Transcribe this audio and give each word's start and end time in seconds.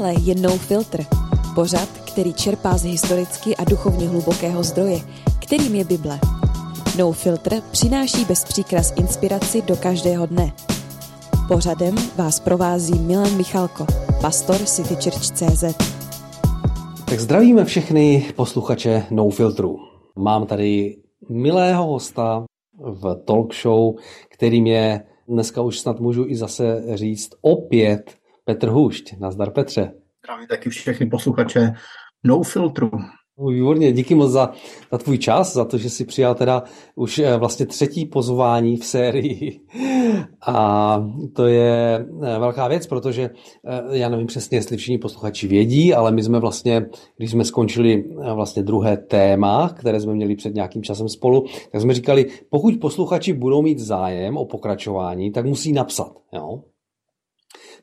Tohle 0.00 0.14
je 0.20 0.34
No 0.34 0.50
Filter, 0.50 1.06
pořad, 1.54 1.88
který 1.88 2.34
čerpá 2.34 2.78
z 2.78 2.84
historicky 2.84 3.56
a 3.56 3.64
duchovně 3.64 4.08
hlubokého 4.08 4.62
zdroje, 4.62 4.98
kterým 5.40 5.74
je 5.74 5.84
Bible. 5.84 6.20
No 6.98 7.12
Filter 7.12 7.62
přináší 7.70 8.24
bez 8.24 8.44
příkras 8.44 8.92
inspiraci 8.96 9.62
do 9.62 9.76
každého 9.76 10.26
dne. 10.26 10.52
Pořadem 11.48 11.94
vás 12.16 12.40
provází 12.40 12.98
Milan 12.98 13.36
Michalko, 13.36 13.86
pastor 14.20 14.56
City 14.56 14.94
Church 14.94 15.30
CZ. 15.30 15.64
Tak 17.08 17.20
zdravíme 17.20 17.64
všechny 17.64 18.32
posluchače 18.36 19.06
No 19.10 19.30
Filtru. 19.30 19.76
Mám 20.16 20.46
tady 20.46 20.96
milého 21.28 21.86
hosta 21.86 22.44
v 22.78 23.14
talk 23.24 23.54
show, 23.54 23.94
kterým 24.28 24.66
je, 24.66 25.02
dneska 25.28 25.62
už 25.62 25.78
snad 25.78 26.00
můžu 26.00 26.26
i 26.28 26.36
zase 26.36 26.84
říct, 26.94 27.30
opět 27.40 28.19
Petr 28.50 28.68
Hušť. 28.68 29.14
Nazdar 29.20 29.50
Petře. 29.50 29.92
Zdravím 30.24 30.46
taky 30.48 30.70
všechny 30.70 31.06
posluchače 31.06 31.72
No 32.24 32.42
Filtru. 32.42 32.90
No, 33.38 33.46
výborně, 33.46 33.92
díky 33.92 34.14
moc 34.14 34.30
za, 34.30 34.52
za 34.92 34.98
tvůj 34.98 35.18
čas, 35.18 35.54
za 35.54 35.64
to, 35.64 35.78
že 35.78 35.90
jsi 35.90 36.04
přijal 36.04 36.34
teda 36.34 36.62
už 36.94 37.18
eh, 37.18 37.36
vlastně 37.36 37.66
třetí 37.66 38.06
pozvání 38.06 38.76
v 38.76 38.84
sérii. 38.84 39.60
A 40.46 41.04
to 41.32 41.46
je 41.46 42.06
eh, 42.22 42.38
velká 42.38 42.68
věc, 42.68 42.86
protože 42.86 43.30
eh, 43.66 43.98
já 43.98 44.08
nevím 44.08 44.26
přesně, 44.26 44.58
jestli 44.58 44.76
všichni 44.76 44.98
posluchači 44.98 45.48
vědí, 45.48 45.94
ale 45.94 46.12
my 46.12 46.22
jsme 46.22 46.38
vlastně, 46.38 46.86
když 47.16 47.30
jsme 47.30 47.44
skončili 47.44 48.04
vlastně 48.34 48.62
druhé 48.62 48.96
téma, 48.96 49.68
které 49.68 50.00
jsme 50.00 50.14
měli 50.14 50.36
před 50.36 50.54
nějakým 50.54 50.82
časem 50.82 51.08
spolu, 51.08 51.44
tak 51.72 51.80
jsme 51.80 51.94
říkali, 51.94 52.26
pokud 52.50 52.74
posluchači 52.80 53.32
budou 53.32 53.62
mít 53.62 53.78
zájem 53.78 54.36
o 54.36 54.44
pokračování, 54.44 55.32
tak 55.32 55.46
musí 55.46 55.72
napsat. 55.72 56.12
Jo? 56.32 56.62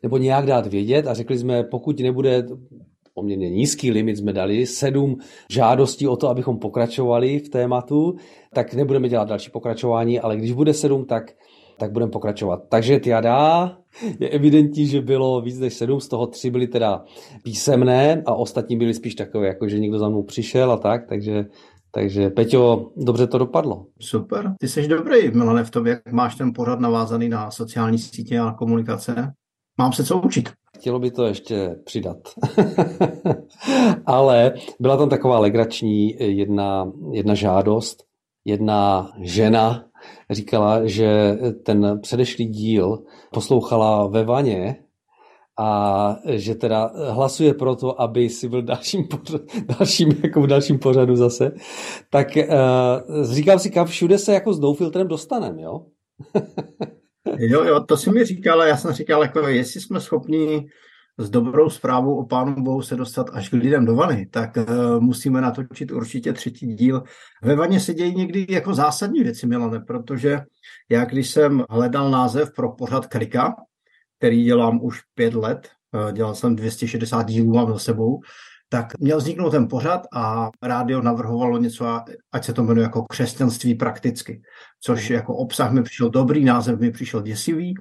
Nebo 0.03 0.17
nějak 0.17 0.45
dát 0.45 0.67
vědět 0.67 1.07
a 1.07 1.13
řekli 1.13 1.37
jsme, 1.37 1.63
pokud 1.63 1.99
nebude 1.99 2.45
poměrně 3.13 3.49
nízký 3.49 3.91
limit 3.91 4.17
jsme 4.17 4.33
dali, 4.33 4.65
sedm 4.65 5.17
žádostí 5.51 6.07
o 6.07 6.15
to, 6.15 6.29
abychom 6.29 6.59
pokračovali 6.59 7.39
v 7.39 7.49
tématu, 7.49 8.15
tak 8.53 8.73
nebudeme 8.73 9.09
dělat 9.09 9.27
další 9.27 9.51
pokračování, 9.51 10.19
ale 10.19 10.37
když 10.37 10.51
bude 10.51 10.73
sedm, 10.73 11.05
tak, 11.05 11.31
tak 11.79 11.91
budeme 11.91 12.11
pokračovat. 12.11 12.61
Takže 12.69 12.99
Tiada, 12.99 13.77
je 14.19 14.29
evidentní, 14.29 14.87
že 14.87 15.01
bylo 15.01 15.41
víc 15.41 15.59
než 15.59 15.73
sedm, 15.73 15.99
z 15.99 16.07
toho 16.07 16.27
tři 16.27 16.51
byly 16.51 16.67
teda 16.67 17.03
písemné 17.43 18.23
a 18.25 18.33
ostatní 18.33 18.77
byly 18.77 18.93
spíš 18.93 19.15
takové, 19.15 19.47
jako 19.47 19.67
že 19.67 19.79
někdo 19.79 19.99
za 19.99 20.09
mnou 20.09 20.23
přišel 20.23 20.71
a 20.71 20.77
tak, 20.77 21.07
takže 21.09 21.45
takže 21.91 22.29
Peťo, 22.29 22.91
dobře 22.97 23.27
to 23.27 23.37
dopadlo. 23.37 23.85
Super, 23.99 24.53
ty 24.59 24.67
jsi 24.67 24.87
dobrý, 24.87 25.31
Milane, 25.31 25.63
v 25.63 25.71
tom, 25.71 25.87
jak 25.87 26.11
máš 26.11 26.35
ten 26.35 26.53
pořad 26.53 26.79
navázaný 26.79 27.29
na 27.29 27.51
sociální 27.51 27.97
sítě 27.97 28.39
a 28.39 28.53
komunikace. 28.53 29.33
Mám 29.77 29.93
se 29.93 30.03
co 30.03 30.21
učit. 30.21 30.49
Chtělo 30.77 30.99
by 30.99 31.11
to 31.11 31.25
ještě 31.25 31.75
přidat. 31.85 32.17
Ale 34.05 34.53
byla 34.79 34.97
tam 34.97 35.09
taková 35.09 35.39
legrační 35.39 36.15
jedna, 36.19 36.91
jedna 37.11 37.33
žádost. 37.33 38.03
Jedna 38.45 39.11
žena 39.21 39.85
říkala, 40.31 40.85
že 40.85 41.37
ten 41.65 41.99
předešlý 42.01 42.45
díl 42.45 43.03
poslouchala 43.33 44.07
ve 44.07 44.23
vaně 44.23 44.75
a 45.59 46.15
že 46.25 46.55
teda 46.55 46.91
hlasuje 47.09 47.53
pro 47.53 47.75
to, 47.75 48.01
aby 48.01 48.29
si 48.29 48.49
byl 48.49 48.61
dalším, 48.61 49.07
pořad, 49.07 49.41
dalším, 49.79 50.11
jako 50.23 50.41
v 50.41 50.47
dalším 50.47 50.79
pořadu 50.79 51.15
zase, 51.15 51.51
tak 52.09 52.27
uh, 52.37 53.23
říkám 53.23 53.59
si, 53.59 53.69
kam 53.71 53.87
všude 53.87 54.17
se 54.17 54.33
jako 54.33 54.53
s 54.53 54.59
doufiltrem 54.59 55.07
dostanem, 55.07 55.59
jo? 55.59 55.85
Jo, 57.37 57.63
jo, 57.63 57.83
to 57.83 57.97
si 57.97 58.11
mi 58.11 58.25
říkala, 58.25 58.65
já 58.65 58.77
jsem 58.77 58.93
říkal, 58.93 59.21
jako 59.21 59.47
jestli 59.47 59.81
jsme 59.81 59.99
schopni 59.99 60.69
s 61.17 61.29
dobrou 61.29 61.69
zprávou 61.69 62.17
o 62.17 62.25
Pánu 62.25 62.63
Bohu 62.63 62.81
se 62.81 62.95
dostat 62.95 63.29
až 63.33 63.49
k 63.49 63.53
lidem 63.53 63.85
do 63.85 63.95
vany, 63.95 64.25
tak 64.25 64.57
uh, 64.57 64.99
musíme 64.99 65.41
natočit 65.41 65.91
určitě 65.91 66.33
třetí 66.33 66.73
díl. 66.73 67.03
Ve 67.43 67.55
vaně 67.55 67.79
se 67.79 67.93
dějí 67.93 68.15
někdy 68.15 68.45
jako 68.49 68.73
zásadní 68.73 69.23
věci, 69.23 69.47
Milane, 69.47 69.79
protože 69.79 70.39
já 70.89 71.05
když 71.05 71.29
jsem 71.29 71.63
hledal 71.69 72.11
název 72.11 72.53
pro 72.55 72.71
pořad 72.71 73.07
Klika, 73.07 73.55
který 74.17 74.43
dělám 74.43 74.83
už 74.83 75.01
pět 75.15 75.33
let, 75.33 75.69
uh, 75.93 76.11
dělal 76.11 76.35
jsem 76.35 76.55
260 76.55 77.23
dílů, 77.23 77.53
mám 77.53 77.67
za 77.67 77.79
sebou, 77.79 78.21
tak 78.69 78.97
měl 78.99 79.17
vzniknout 79.17 79.49
ten 79.49 79.67
pořad 79.67 80.01
a 80.13 80.49
rádio 80.63 81.01
navrhovalo 81.01 81.57
něco, 81.57 82.01
ať 82.31 82.45
se 82.45 82.53
to 82.53 82.63
jmenuje 82.63 82.83
jako 82.83 83.03
křesťanství 83.03 83.75
prakticky, 83.75 84.41
což 84.81 85.09
jako 85.09 85.35
obsah 85.35 85.71
mi 85.71 85.83
přišel 85.83 86.09
dobrý, 86.09 86.45
název 86.45 86.79
mi 86.79 86.91
přišel 86.91 87.21
děsivý 87.21 87.73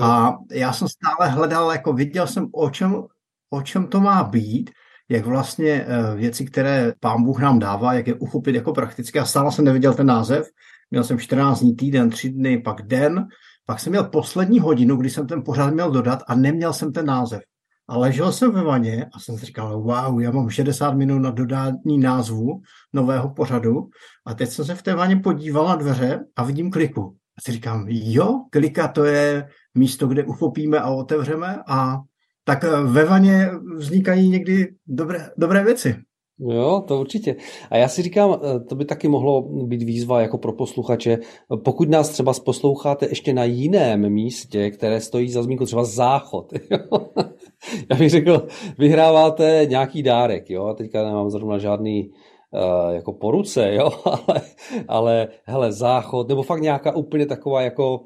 a 0.00 0.32
já 0.52 0.72
jsem 0.72 0.88
stále 0.88 1.30
hledal, 1.30 1.72
jako 1.72 1.92
viděl 1.92 2.26
jsem, 2.26 2.48
o 2.52 2.70
čem, 2.70 3.02
o 3.50 3.62
čem 3.62 3.86
to 3.86 4.00
má 4.00 4.24
být, 4.24 4.70
jak 5.08 5.26
vlastně 5.26 5.70
eh, 5.72 6.16
věci, 6.16 6.44
které 6.44 6.92
pán 7.00 7.24
Bůh 7.24 7.40
nám 7.40 7.58
dává, 7.58 7.94
jak 7.94 8.06
je 8.06 8.14
uchopit 8.14 8.54
jako 8.54 8.72
prakticky. 8.72 9.18
A 9.18 9.24
stále 9.24 9.52
jsem 9.52 9.64
neviděl 9.64 9.94
ten 9.94 10.06
název. 10.06 10.46
Měl 10.90 11.04
jsem 11.04 11.18
14 11.18 11.60
dní, 11.60 11.76
týden, 11.76 12.10
3 12.10 12.30
dny, 12.30 12.58
pak 12.58 12.82
den. 12.82 13.26
Pak 13.66 13.80
jsem 13.80 13.90
měl 13.90 14.04
poslední 14.04 14.60
hodinu, 14.60 14.96
kdy 14.96 15.10
jsem 15.10 15.26
ten 15.26 15.42
pořád 15.42 15.70
měl 15.70 15.90
dodat 15.90 16.22
a 16.26 16.34
neměl 16.34 16.72
jsem 16.72 16.92
ten 16.92 17.06
název. 17.06 17.42
A 17.88 17.98
ležel 17.98 18.32
jsem 18.32 18.52
ve 18.52 18.62
vaně 18.62 19.06
a 19.14 19.20
jsem 19.20 19.38
si 19.38 19.46
říkal, 19.46 19.80
wow, 19.82 20.20
já 20.20 20.30
mám 20.30 20.50
60 20.50 20.90
minut 20.90 21.18
na 21.18 21.30
dodání 21.30 21.98
názvu 21.98 22.60
nového 22.92 23.30
pořadu 23.30 23.88
a 24.26 24.34
teď 24.34 24.48
jsem 24.48 24.64
se 24.64 24.74
v 24.74 24.82
té 24.82 24.94
vaně 24.94 25.16
podíval 25.16 25.68
na 25.68 25.76
dveře 25.76 26.24
a 26.36 26.44
vidím 26.44 26.70
kliku. 26.70 27.16
A 27.38 27.40
si 27.40 27.52
říkám, 27.52 27.86
jo, 27.88 28.40
klika 28.50 28.88
to 28.88 29.04
je 29.04 29.48
místo, 29.74 30.06
kde 30.06 30.24
uchopíme 30.24 30.78
a 30.78 30.90
otevřeme 30.90 31.58
a 31.68 31.96
tak 32.44 32.64
ve 32.84 33.04
vaně 33.04 33.50
vznikají 33.76 34.28
někdy 34.28 34.74
dobré, 34.86 35.30
dobré 35.36 35.64
věci. 35.64 35.96
Jo, 36.38 36.84
to 36.88 37.00
určitě. 37.00 37.36
A 37.70 37.76
já 37.76 37.88
si 37.88 38.02
říkám, 38.02 38.40
eh, 38.42 38.60
to 38.60 38.74
by 38.74 38.84
taky 38.84 39.08
mohlo 39.08 39.42
být 39.42 39.82
výzva 39.82 40.20
jako 40.20 40.38
pro 40.38 40.52
posluchače. 40.52 41.18
Pokud 41.64 41.88
nás 41.88 42.08
třeba 42.08 42.32
posloucháte 42.44 43.06
ještě 43.06 43.32
na 43.32 43.44
jiném 43.44 44.10
místě, 44.10 44.70
které 44.70 45.00
stojí 45.00 45.30
za 45.30 45.42
zmínku, 45.42 45.64
třeba 45.64 45.84
záchod. 45.84 46.52
já 47.90 47.96
bych 47.96 48.10
řekl, 48.10 48.46
vyhráváte 48.78 49.66
nějaký 49.68 50.02
dárek, 50.02 50.50
jo, 50.50 50.64
a 50.64 50.74
teďka 50.74 51.04
nemám 51.04 51.30
zrovna 51.30 51.58
žádný 51.58 52.10
uh, 52.10 52.94
jako 52.94 53.12
poruce, 53.12 53.74
jo, 53.74 53.90
ale, 54.04 54.40
ale 54.88 55.28
hele, 55.44 55.72
záchod, 55.72 56.28
nebo 56.28 56.42
fakt 56.42 56.60
nějaká 56.60 56.96
úplně 56.96 57.26
taková 57.26 57.62
jako 57.62 58.00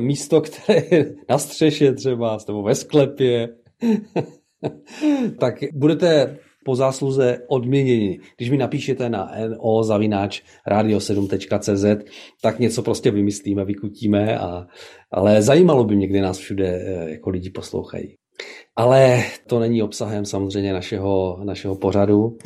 místo, 0.00 0.40
které 0.40 0.82
je 0.90 1.14
na 1.28 1.38
střeše 1.38 1.92
třeba, 1.92 2.38
nebo 2.48 2.62
ve 2.62 2.74
sklepě, 2.74 3.48
tak 5.38 5.54
budete 5.74 6.38
po 6.64 6.76
zásluze 6.76 7.38
odměnění. 7.48 8.18
Když 8.36 8.50
mi 8.50 8.56
napíšete 8.56 9.08
na 9.10 9.32
no 9.64 9.84
zavináč 9.84 10.42
radio7.cz, 10.70 12.04
tak 12.42 12.58
něco 12.58 12.82
prostě 12.82 13.10
vymyslíme, 13.10 13.64
vykutíme, 13.64 14.38
a, 14.38 14.66
ale 15.10 15.42
zajímalo 15.42 15.84
by 15.84 15.96
mě, 15.96 16.06
kde 16.06 16.22
nás 16.22 16.38
všude 16.38 16.66
eh, 16.66 17.10
jako 17.10 17.30
lidi 17.30 17.50
poslouchají. 17.50 18.14
Ale 18.76 19.22
to 19.46 19.60
není 19.60 19.82
obsahem 19.82 20.24
samozřejmě 20.24 20.72
našeho, 20.72 21.40
našeho 21.44 21.76
pořadu. 21.76 22.36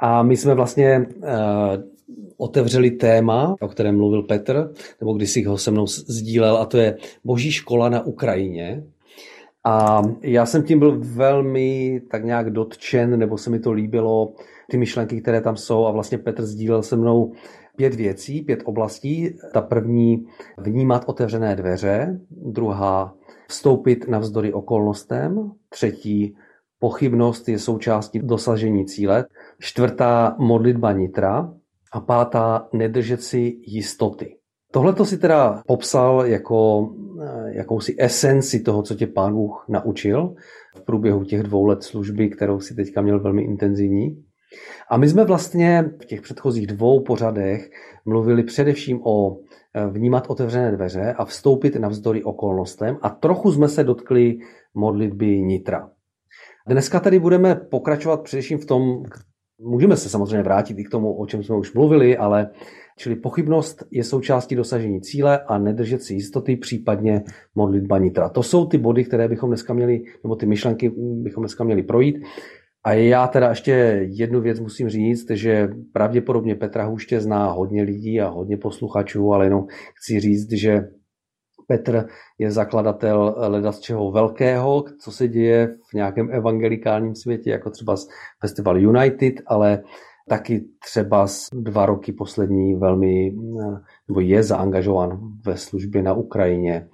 A 0.00 0.22
my 0.22 0.36
jsme 0.36 0.54
vlastně 0.54 0.98
uh, 0.98 1.26
otevřeli 2.36 2.90
téma, 2.90 3.54
o 3.60 3.68
kterém 3.68 3.96
mluvil 3.96 4.22
Petr, 4.22 4.72
nebo 5.00 5.12
když 5.12 5.30
si 5.30 5.42
ho 5.42 5.58
se 5.58 5.70
mnou 5.70 5.86
sdílel, 5.86 6.56
a 6.56 6.66
to 6.66 6.76
je 6.76 6.96
Boží 7.24 7.52
škola 7.52 7.88
na 7.88 8.06
Ukrajině. 8.06 8.84
A 9.64 10.02
já 10.22 10.46
jsem 10.46 10.62
tím 10.62 10.78
byl 10.78 11.00
velmi 11.00 12.00
tak 12.10 12.24
nějak 12.24 12.50
dotčen, 12.50 13.18
nebo 13.18 13.38
se 13.38 13.50
mi 13.50 13.58
to 13.58 13.72
líbilo, 13.72 14.34
ty 14.70 14.76
myšlenky, 14.76 15.20
které 15.20 15.40
tam 15.40 15.56
jsou. 15.56 15.86
A 15.86 15.90
vlastně 15.90 16.18
Petr 16.18 16.42
sdílel 16.42 16.82
se 16.82 16.96
mnou 16.96 17.32
pět 17.76 17.94
věcí, 17.94 18.42
pět 18.42 18.62
oblastí. 18.64 19.36
Ta 19.52 19.60
první 19.60 20.26
vnímat 20.58 21.04
otevřené 21.06 21.56
dveře, 21.56 22.20
druhá 22.30 23.14
vstoupit 23.48 24.08
navzdory 24.08 24.52
okolnostem, 24.52 25.50
třetí 25.68 26.36
pochybnost 26.78 27.48
je 27.48 27.58
součástí 27.58 28.18
dosažení 28.18 28.86
cíle, 28.86 29.24
čtvrtá 29.58 30.36
modlitba 30.38 30.92
nitra. 30.92 31.54
A 31.92 32.00
pátá 32.00 32.68
nedržet 32.72 33.22
si 33.22 33.60
jistoty. 33.66 34.39
Tohle 34.72 34.92
to 34.92 35.04
si 35.04 35.18
teda 35.18 35.62
popsal 35.66 36.26
jako 36.26 36.88
eh, 37.22 37.56
jakousi 37.56 37.96
esenci 37.98 38.60
toho, 38.60 38.82
co 38.82 38.94
tě 38.94 39.06
pán 39.06 39.34
Bůh 39.34 39.64
naučil 39.68 40.34
v 40.76 40.80
průběhu 40.80 41.24
těch 41.24 41.42
dvou 41.42 41.66
let 41.66 41.82
služby, 41.82 42.28
kterou 42.28 42.60
si 42.60 42.74
teďka 42.74 43.02
měl 43.02 43.20
velmi 43.20 43.42
intenzivní. 43.42 44.24
A 44.90 44.96
my 44.96 45.08
jsme 45.08 45.24
vlastně 45.24 45.90
v 46.02 46.04
těch 46.04 46.22
předchozích 46.22 46.66
dvou 46.66 47.00
pořadech 47.00 47.70
mluvili 48.04 48.42
především 48.42 49.00
o 49.04 49.36
eh, 49.74 49.86
vnímat 49.86 50.24
otevřené 50.28 50.72
dveře 50.72 51.14
a 51.18 51.24
vstoupit 51.24 51.76
navzdory 51.76 52.24
okolnostem 52.24 52.98
a 53.02 53.08
trochu 53.08 53.52
jsme 53.52 53.68
se 53.68 53.84
dotkli 53.84 54.38
modlitby 54.74 55.42
nitra. 55.42 55.90
Dneska 56.68 57.00
tady 57.00 57.18
budeme 57.18 57.54
pokračovat 57.54 58.22
především 58.22 58.58
v 58.58 58.66
tom, 58.66 59.02
Můžeme 59.62 59.96
se 59.96 60.08
samozřejmě 60.08 60.42
vrátit 60.42 60.78
i 60.78 60.84
k 60.84 60.90
tomu, 60.90 61.14
o 61.14 61.26
čem 61.26 61.42
jsme 61.42 61.56
už 61.56 61.74
mluvili, 61.74 62.16
ale 62.16 62.50
čili 62.96 63.16
pochybnost 63.16 63.84
je 63.90 64.04
součástí 64.04 64.54
dosažení 64.54 65.00
cíle 65.00 65.38
a 65.38 65.58
nedržet 65.58 66.02
si 66.02 66.14
jistoty, 66.14 66.56
případně 66.56 67.22
modlitba 67.54 67.98
nitra. 67.98 68.28
To 68.28 68.42
jsou 68.42 68.66
ty 68.66 68.78
body, 68.78 69.04
které 69.04 69.28
bychom 69.28 69.50
dneska 69.50 69.74
měli, 69.74 70.02
nebo 70.24 70.36
ty 70.36 70.46
myšlenky 70.46 70.92
bychom 70.96 71.42
dneska 71.42 71.64
měli 71.64 71.82
projít. 71.82 72.16
A 72.84 72.92
já 72.92 73.26
teda 73.26 73.48
ještě 73.48 73.72
jednu 74.10 74.40
věc 74.40 74.60
musím 74.60 74.88
říct, 74.88 75.30
že 75.30 75.68
pravděpodobně 75.92 76.54
Petra 76.54 76.84
Hůště 76.84 77.20
zná 77.20 77.50
hodně 77.50 77.82
lidí 77.82 78.20
a 78.20 78.28
hodně 78.28 78.56
posluchačů, 78.56 79.32
ale 79.32 79.46
jenom 79.46 79.66
chci 79.94 80.20
říct, 80.20 80.52
že 80.52 80.88
Petr 81.70 82.06
je 82.38 82.50
zakladatel 82.50 83.34
leda 83.36 83.72
z 83.72 83.80
čeho 83.80 84.10
velkého, 84.10 84.84
co 85.00 85.12
se 85.12 85.28
děje 85.28 85.76
v 85.90 85.94
nějakém 85.94 86.28
evangelikálním 86.32 87.14
světě, 87.14 87.50
jako 87.50 87.70
třeba 87.70 87.96
Festival 88.40 88.78
United, 88.78 89.34
ale 89.46 89.82
taky 90.28 90.64
třeba 90.84 91.26
dva 91.52 91.86
roky 91.86 92.12
poslední 92.12 92.74
velmi, 92.74 93.34
nebo 94.08 94.20
je 94.20 94.42
zaangažovan 94.42 95.20
ve 95.46 95.56
službě 95.56 96.02
na 96.02 96.12
Ukrajině. 96.12 96.88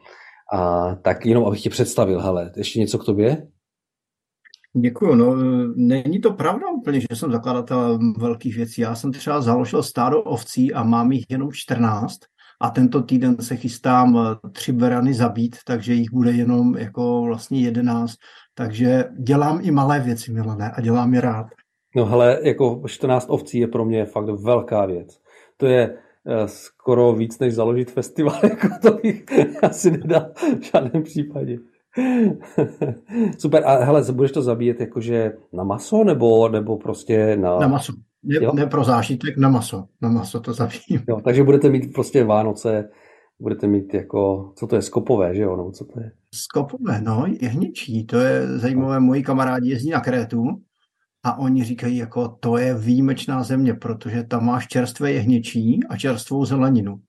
A 0.53 0.95
tak 0.95 1.27
jenom 1.27 1.45
abych 1.45 1.63
tě 1.63 1.71
představil, 1.71 2.21
hele, 2.21 2.53
ještě 2.57 2.81
něco 2.81 2.99
k 2.99 3.05
tobě? 3.05 3.47
Děkuju. 4.81 5.15
No, 5.15 5.37
není 5.77 6.21
to 6.21 6.33
pravda 6.33 6.69
úplně, 6.71 7.01
že 7.01 7.07
jsem 7.15 7.33
zakladatel 7.33 7.99
velkých 8.19 8.57
věcí. 8.57 8.81
Já 8.81 8.95
jsem 8.95 9.13
třeba 9.13 9.41
založil 9.41 9.83
stádo 9.83 10.23
ovcí 10.23 10.75
a 10.75 10.83
mám 10.83 11.13
jich 11.13 11.25
jenom 11.31 11.49
14 11.53 12.19
a 12.61 12.71
tento 12.71 13.03
týden 13.03 13.37
se 13.41 13.57
chystám 13.57 14.19
eh, 14.19 14.49
tři 14.51 14.73
berany 14.73 15.15
zabít, 15.15 15.57
takže 15.67 15.95
jich 15.95 16.13
bude 16.13 16.31
jenom 16.31 16.77
jako 16.77 17.23
vlastně 17.23 17.61
11. 17.61 18.15
Takže 18.55 19.05
dělám 19.19 19.59
i 19.63 19.71
malé 19.71 20.01
věci, 20.01 20.33
Milané, 20.33 20.71
a 20.71 20.81
dělám 20.81 21.15
je 21.15 21.21
rád. 21.21 21.47
No 21.97 22.07
hele, 22.07 22.41
jako 22.43 22.83
14 22.87 23.27
ovcí 23.29 23.59
je 23.59 23.69
pro 23.69 23.85
mě 23.85 24.05
fakt 24.05 24.29
velká 24.29 24.87
věc. 24.87 25.21
To 25.57 25.67
je 25.67 25.97
eh, 26.27 26.49
skoro 26.49 27.13
víc, 27.13 27.39
než 27.39 27.55
založit 27.55 27.91
festival, 27.91 28.41
jako 28.43 28.69
to 28.83 28.93
bych 28.93 29.25
asi 29.63 29.91
nedal 29.91 30.33
v 30.37 30.63
žádném 30.73 31.03
případě. 31.03 31.59
Super, 33.39 33.65
a 33.67 33.85
hele, 33.85 34.05
budeš 34.13 34.33
to 34.33 34.43
zabíjet 34.43 34.81
jakože 34.81 35.33
na 35.53 35.65
maso, 35.65 36.05
nebo, 36.05 36.49
nebo 36.49 36.77
prostě 36.77 37.37
na... 37.37 37.59
Na 37.59 37.69
maso. 37.69 37.93
Ne, 38.23 38.39
ne 38.55 38.67
pro 38.67 38.85
zážitek, 38.85 39.37
na 39.37 39.49
maso. 39.49 39.85
Na 40.03 40.09
maso 40.09 40.41
to 40.41 40.53
zabijím. 40.53 41.03
Jo, 41.09 41.21
takže 41.25 41.45
budete 41.45 41.71
mít 41.71 41.93
prostě 41.93 42.25
Vánoce, 42.25 42.89
budete 43.41 43.67
mít 43.67 43.95
jako, 43.95 44.53
co 44.57 44.67
to 44.67 44.77
je, 44.77 44.83
skopové, 44.83 45.35
že 45.35 45.43
jo, 45.43 45.57
no, 45.57 45.71
co 45.71 45.85
to 45.85 46.01
je? 46.01 46.13
Skopové, 46.35 47.01
no, 47.01 47.25
jehničí, 47.41 48.07
to 48.07 48.19
je 48.19 48.59
zajímavé, 48.59 49.01
moji 49.01 49.23
kamarádi 49.23 49.71
jezdí 49.71 49.91
na 49.91 50.01
Krétu 50.01 50.45
a 51.25 51.39
oni 51.39 51.65
říkají, 51.65 51.97
jako 51.97 52.29
to 52.29 52.57
je 52.57 52.75
výjimečná 52.75 53.43
země, 53.43 53.75
protože 53.75 54.23
tam 54.23 54.47
máš 54.47 54.67
čerstvé 54.67 55.13
jehničí 55.13 55.81
a 55.89 55.97
čerstvou 55.97 56.45
zeleninu. 56.45 57.01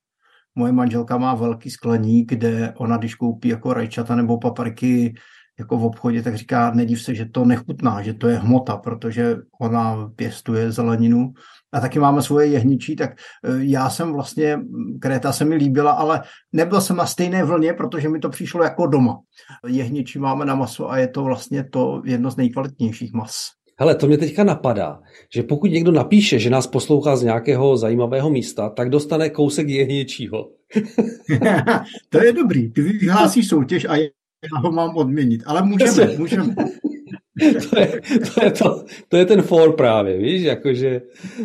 Moje 0.58 0.72
manželka 0.72 1.18
má 1.18 1.34
velký 1.34 1.70
skleník, 1.70 2.28
kde 2.28 2.74
ona, 2.76 2.96
když 2.96 3.14
koupí 3.14 3.48
jako 3.48 3.72
rajčata 3.72 4.16
nebo 4.16 4.38
papriky 4.38 5.14
jako 5.58 5.78
v 5.78 5.84
obchodě, 5.84 6.22
tak 6.22 6.34
říká, 6.34 6.70
nediv 6.70 7.02
se, 7.02 7.14
že 7.14 7.24
to 7.24 7.44
nechutná, 7.44 8.02
že 8.02 8.14
to 8.14 8.28
je 8.28 8.38
hmota, 8.38 8.76
protože 8.76 9.36
ona 9.60 10.10
pěstuje 10.16 10.72
zeleninu. 10.72 11.32
A 11.72 11.80
taky 11.80 11.98
máme 11.98 12.22
svoje 12.22 12.46
jehničí, 12.46 12.96
tak 12.96 13.10
e, 13.10 13.16
já 13.58 13.90
jsem 13.90 14.12
vlastně, 14.12 14.60
Kréta 15.00 15.32
se 15.32 15.44
mi 15.44 15.54
líbila, 15.54 15.92
ale 15.92 16.22
nebyl 16.52 16.80
jsem 16.80 16.96
na 16.96 17.06
stejné 17.06 17.44
vlně, 17.44 17.72
protože 17.72 18.08
mi 18.08 18.18
to 18.18 18.28
přišlo 18.28 18.62
jako 18.62 18.86
doma. 18.86 19.18
Jehničí 19.66 20.18
máme 20.18 20.44
na 20.44 20.54
maso 20.54 20.90
a 20.90 20.98
je 20.98 21.08
to 21.08 21.24
vlastně 21.24 21.64
to 21.64 22.02
jedno 22.04 22.30
z 22.30 22.36
nejkvalitnějších 22.36 23.12
mas. 23.12 23.57
Hele, 23.80 23.94
to 23.94 24.06
mě 24.06 24.18
teďka 24.18 24.44
napadá, 24.44 25.00
že 25.34 25.42
pokud 25.42 25.70
někdo 25.70 25.92
napíše, 25.92 26.38
že 26.38 26.50
nás 26.50 26.66
poslouchá 26.66 27.16
z 27.16 27.22
nějakého 27.22 27.76
zajímavého 27.76 28.30
místa, 28.30 28.68
tak 28.68 28.90
dostane 28.90 29.30
kousek 29.30 29.68
jehněčího. 29.68 30.50
to 32.08 32.24
je 32.24 32.32
dobrý. 32.32 32.72
Ty 32.72 32.82
vyhlásíš 32.82 33.48
soutěž 33.48 33.84
a 33.84 33.96
já 33.96 34.58
ho 34.62 34.72
mám 34.72 34.96
odměnit. 34.96 35.42
Ale 35.46 35.62
můžeme, 35.62 36.18
můžeme. 36.18 36.54
to, 37.70 37.80
je, 37.80 38.00
to, 38.34 38.44
je 38.44 38.50
to, 38.50 38.84
to 39.08 39.16
je 39.16 39.26
ten 39.26 39.42
for 39.42 39.76
právě, 39.76 40.18
víš, 40.18 40.42
jakože 40.42 41.00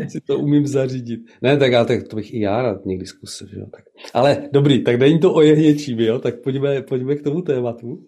si 0.08 0.22
to 0.22 0.40
umím 0.40 0.68
zařídit. 0.68 1.20
Ne, 1.42 1.58
tak 1.58 1.72
já 1.72 1.86
tak 1.86 2.08
to 2.08 2.16
bych 2.16 2.34
i 2.34 2.40
já 2.40 2.62
rád 2.62 2.86
někdy 2.86 3.06
zkusil, 3.06 3.48
jo. 3.54 3.66
Tak. 3.72 3.84
Ale 4.14 4.50
dobrý, 4.52 4.84
tak 4.84 5.00
není 5.00 5.20
to 5.20 5.34
o 5.34 5.42
jehněčím, 5.42 6.00
jo, 6.00 6.20
tak 6.20 6.36
pojďme, 6.44 6.82
pojďme 6.82 7.16
k 7.16 7.24
tomu 7.24 7.42
tématu. 7.42 8.04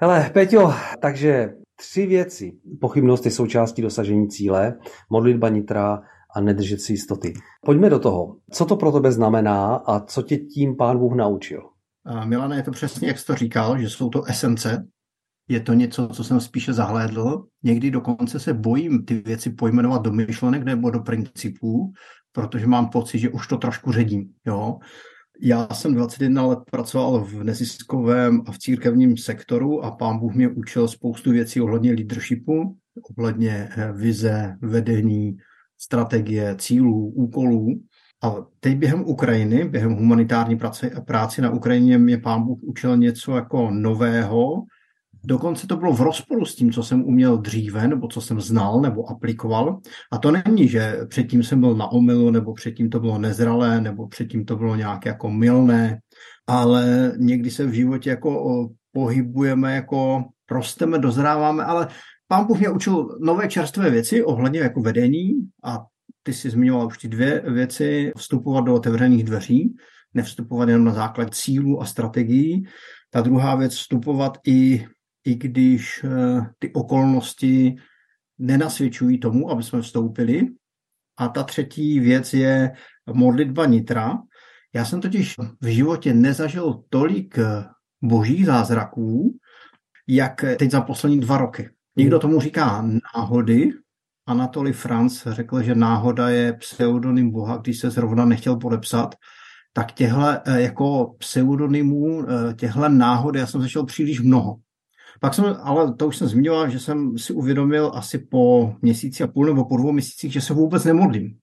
Hele, 0.00 0.30
Peťo, 0.32 0.72
takže 1.00 1.48
tři 1.76 2.06
věci. 2.06 2.52
Pochybnost 2.80 3.24
je 3.24 3.30
součástí 3.30 3.82
dosažení 3.82 4.28
cíle, 4.28 4.78
modlitba 5.10 5.48
nitra 5.48 6.02
a 6.34 6.40
nedržet 6.40 6.80
si 6.80 6.92
jistoty. 6.92 7.34
Pojďme 7.64 7.90
do 7.90 7.98
toho. 7.98 8.36
Co 8.50 8.64
to 8.64 8.76
pro 8.76 8.92
tebe 8.92 9.12
znamená 9.12 9.74
a 9.74 10.00
co 10.00 10.22
tě 10.22 10.36
tím 10.36 10.76
pán 10.76 10.98
Bůh 10.98 11.14
naučil? 11.14 11.62
Milane, 12.24 12.56
je 12.56 12.62
to 12.62 12.70
přesně, 12.70 13.08
jak 13.08 13.18
jsi 13.18 13.26
to 13.26 13.34
říkal, 13.34 13.78
že 13.78 13.90
jsou 13.90 14.08
to 14.08 14.24
esence. 14.24 14.86
Je 15.48 15.60
to 15.60 15.72
něco, 15.72 16.08
co 16.08 16.24
jsem 16.24 16.40
spíše 16.40 16.72
zahlédl. 16.72 17.44
Někdy 17.62 17.90
dokonce 17.90 18.40
se 18.40 18.54
bojím 18.54 19.04
ty 19.04 19.14
věci 19.14 19.50
pojmenovat 19.50 20.02
do 20.02 20.12
myšlenek 20.12 20.64
nebo 20.64 20.90
do 20.90 21.00
principů, 21.00 21.92
protože 22.32 22.66
mám 22.66 22.88
pocit, 22.88 23.18
že 23.18 23.28
už 23.28 23.46
to 23.46 23.56
trošku 23.56 23.92
ředím. 23.92 24.32
Jo? 24.46 24.78
Já 25.40 25.68
jsem 25.72 25.94
21 25.94 26.46
let 26.46 26.58
pracoval 26.70 27.24
v 27.24 27.44
neziskovém 27.44 28.42
a 28.46 28.52
v 28.52 28.58
církevním 28.58 29.16
sektoru 29.16 29.84
a 29.84 29.90
pán 29.90 30.18
Bůh 30.18 30.34
mě 30.34 30.48
učil 30.48 30.88
spoustu 30.88 31.30
věcí 31.30 31.60
ohledně 31.60 31.92
leadershipu, 31.92 32.76
ohledně 33.18 33.68
eh, 33.76 33.92
vize, 33.92 34.56
vedení, 34.60 35.36
strategie, 35.78 36.56
cílů, 36.58 37.08
úkolů. 37.08 37.80
A 38.22 38.34
teď 38.60 38.76
během 38.76 39.04
Ukrajiny, 39.04 39.68
během 39.68 39.92
humanitární 39.92 40.56
práce, 40.56 40.90
práci 41.06 41.42
na 41.42 41.50
Ukrajině 41.50 41.98
mě 41.98 42.18
pán 42.18 42.42
Bůh 42.42 42.58
učil 42.62 42.96
něco 42.96 43.36
jako 43.36 43.70
nového, 43.70 44.62
Dokonce 45.24 45.66
to 45.66 45.76
bylo 45.76 45.92
v 45.92 46.00
rozporu 46.00 46.44
s 46.44 46.54
tím, 46.54 46.72
co 46.72 46.82
jsem 46.82 47.04
uměl 47.04 47.36
dříve, 47.36 47.88
nebo 47.88 48.08
co 48.08 48.20
jsem 48.20 48.40
znal, 48.40 48.80
nebo 48.80 49.10
aplikoval. 49.10 49.80
A 50.12 50.18
to 50.18 50.30
není, 50.30 50.68
že 50.68 50.98
předtím 51.08 51.42
jsem 51.42 51.60
byl 51.60 51.74
na 51.74 51.92
omilu, 51.92 52.30
nebo 52.30 52.54
předtím 52.54 52.90
to 52.90 53.00
bylo 53.00 53.18
nezralé, 53.18 53.80
nebo 53.80 54.08
předtím 54.08 54.44
to 54.44 54.56
bylo 54.56 54.76
nějak 54.76 55.06
jako 55.06 55.30
milné, 55.30 55.98
ale 56.46 57.12
někdy 57.18 57.50
se 57.50 57.66
v 57.66 57.72
životě 57.72 58.10
jako 58.10 58.68
pohybujeme, 58.92 59.74
jako 59.74 60.24
rosteme, 60.50 60.98
dozráváme, 60.98 61.64
ale 61.64 61.88
pán 62.28 62.46
Bůh 62.46 62.58
mě 62.58 62.68
učil 62.68 63.18
nové 63.20 63.48
čerstvé 63.48 63.90
věci 63.90 64.24
ohledně 64.24 64.60
jako 64.60 64.80
vedení 64.80 65.32
a 65.64 65.78
ty 66.22 66.32
jsi 66.32 66.50
zmiňoval 66.50 66.86
už 66.86 66.98
ty 66.98 67.08
dvě 67.08 67.42
věci, 67.46 68.12
vstupovat 68.16 68.64
do 68.64 68.74
otevřených 68.74 69.24
dveří, 69.24 69.74
nevstupovat 70.14 70.68
jenom 70.68 70.84
na 70.84 70.92
základ 70.92 71.34
cílů 71.34 71.82
a 71.82 71.84
strategií. 71.84 72.64
Ta 73.10 73.20
druhá 73.20 73.54
věc, 73.54 73.74
vstupovat 73.74 74.38
i 74.46 74.86
i 75.26 75.34
když 75.34 76.04
eh, 76.04 76.40
ty 76.58 76.72
okolnosti 76.72 77.76
nenasvědčují 78.38 79.20
tomu, 79.20 79.50
aby 79.50 79.62
jsme 79.62 79.82
vstoupili. 79.82 80.46
A 81.18 81.28
ta 81.28 81.42
třetí 81.42 82.00
věc 82.00 82.34
je 82.34 82.72
modlitba 83.12 83.66
nitra. 83.66 84.18
Já 84.74 84.84
jsem 84.84 85.00
totiž 85.00 85.34
v 85.60 85.66
životě 85.66 86.14
nezažil 86.14 86.82
tolik 86.88 87.38
eh, 87.38 87.64
božích 88.02 88.46
zázraků, 88.46 89.38
jak 90.08 90.44
teď 90.58 90.70
za 90.70 90.80
poslední 90.80 91.20
dva 91.20 91.38
roky. 91.38 91.70
Někdo 91.96 92.18
tomu 92.18 92.40
říká 92.40 92.84
náhody. 93.16 93.72
Anatoly 94.26 94.72
Franz 94.72 95.26
řekl, 95.26 95.62
že 95.62 95.74
náhoda 95.74 96.28
je 96.28 96.52
pseudonym 96.52 97.30
Boha, 97.30 97.56
když 97.56 97.78
se 97.80 97.90
zrovna 97.90 98.24
nechtěl 98.24 98.56
podepsat. 98.56 99.14
Tak 99.72 99.92
těhle 99.92 100.42
eh, 100.44 100.62
jako 100.62 101.14
pseudonymů, 101.18 102.26
těhle 102.56 102.88
náhody, 102.88 103.38
já 103.38 103.46
jsem 103.46 103.60
zašel 103.60 103.84
příliš 103.84 104.20
mnoho. 104.20 104.56
Pak 105.20 105.34
jsem, 105.34 105.56
ale 105.62 105.94
to 105.94 106.06
už 106.06 106.16
jsem 106.16 106.28
zmiňoval, 106.28 106.70
že 106.70 106.80
jsem 106.80 107.18
si 107.18 107.32
uvědomil 107.32 107.92
asi 107.94 108.18
po 108.18 108.74
měsíci 108.82 109.22
a 109.24 109.26
půl 109.26 109.46
nebo 109.46 109.64
po 109.64 109.76
dvou 109.76 109.92
měsících, 109.92 110.32
že 110.32 110.40
se 110.40 110.54
vůbec 110.54 110.84
nemodlím. 110.84 111.36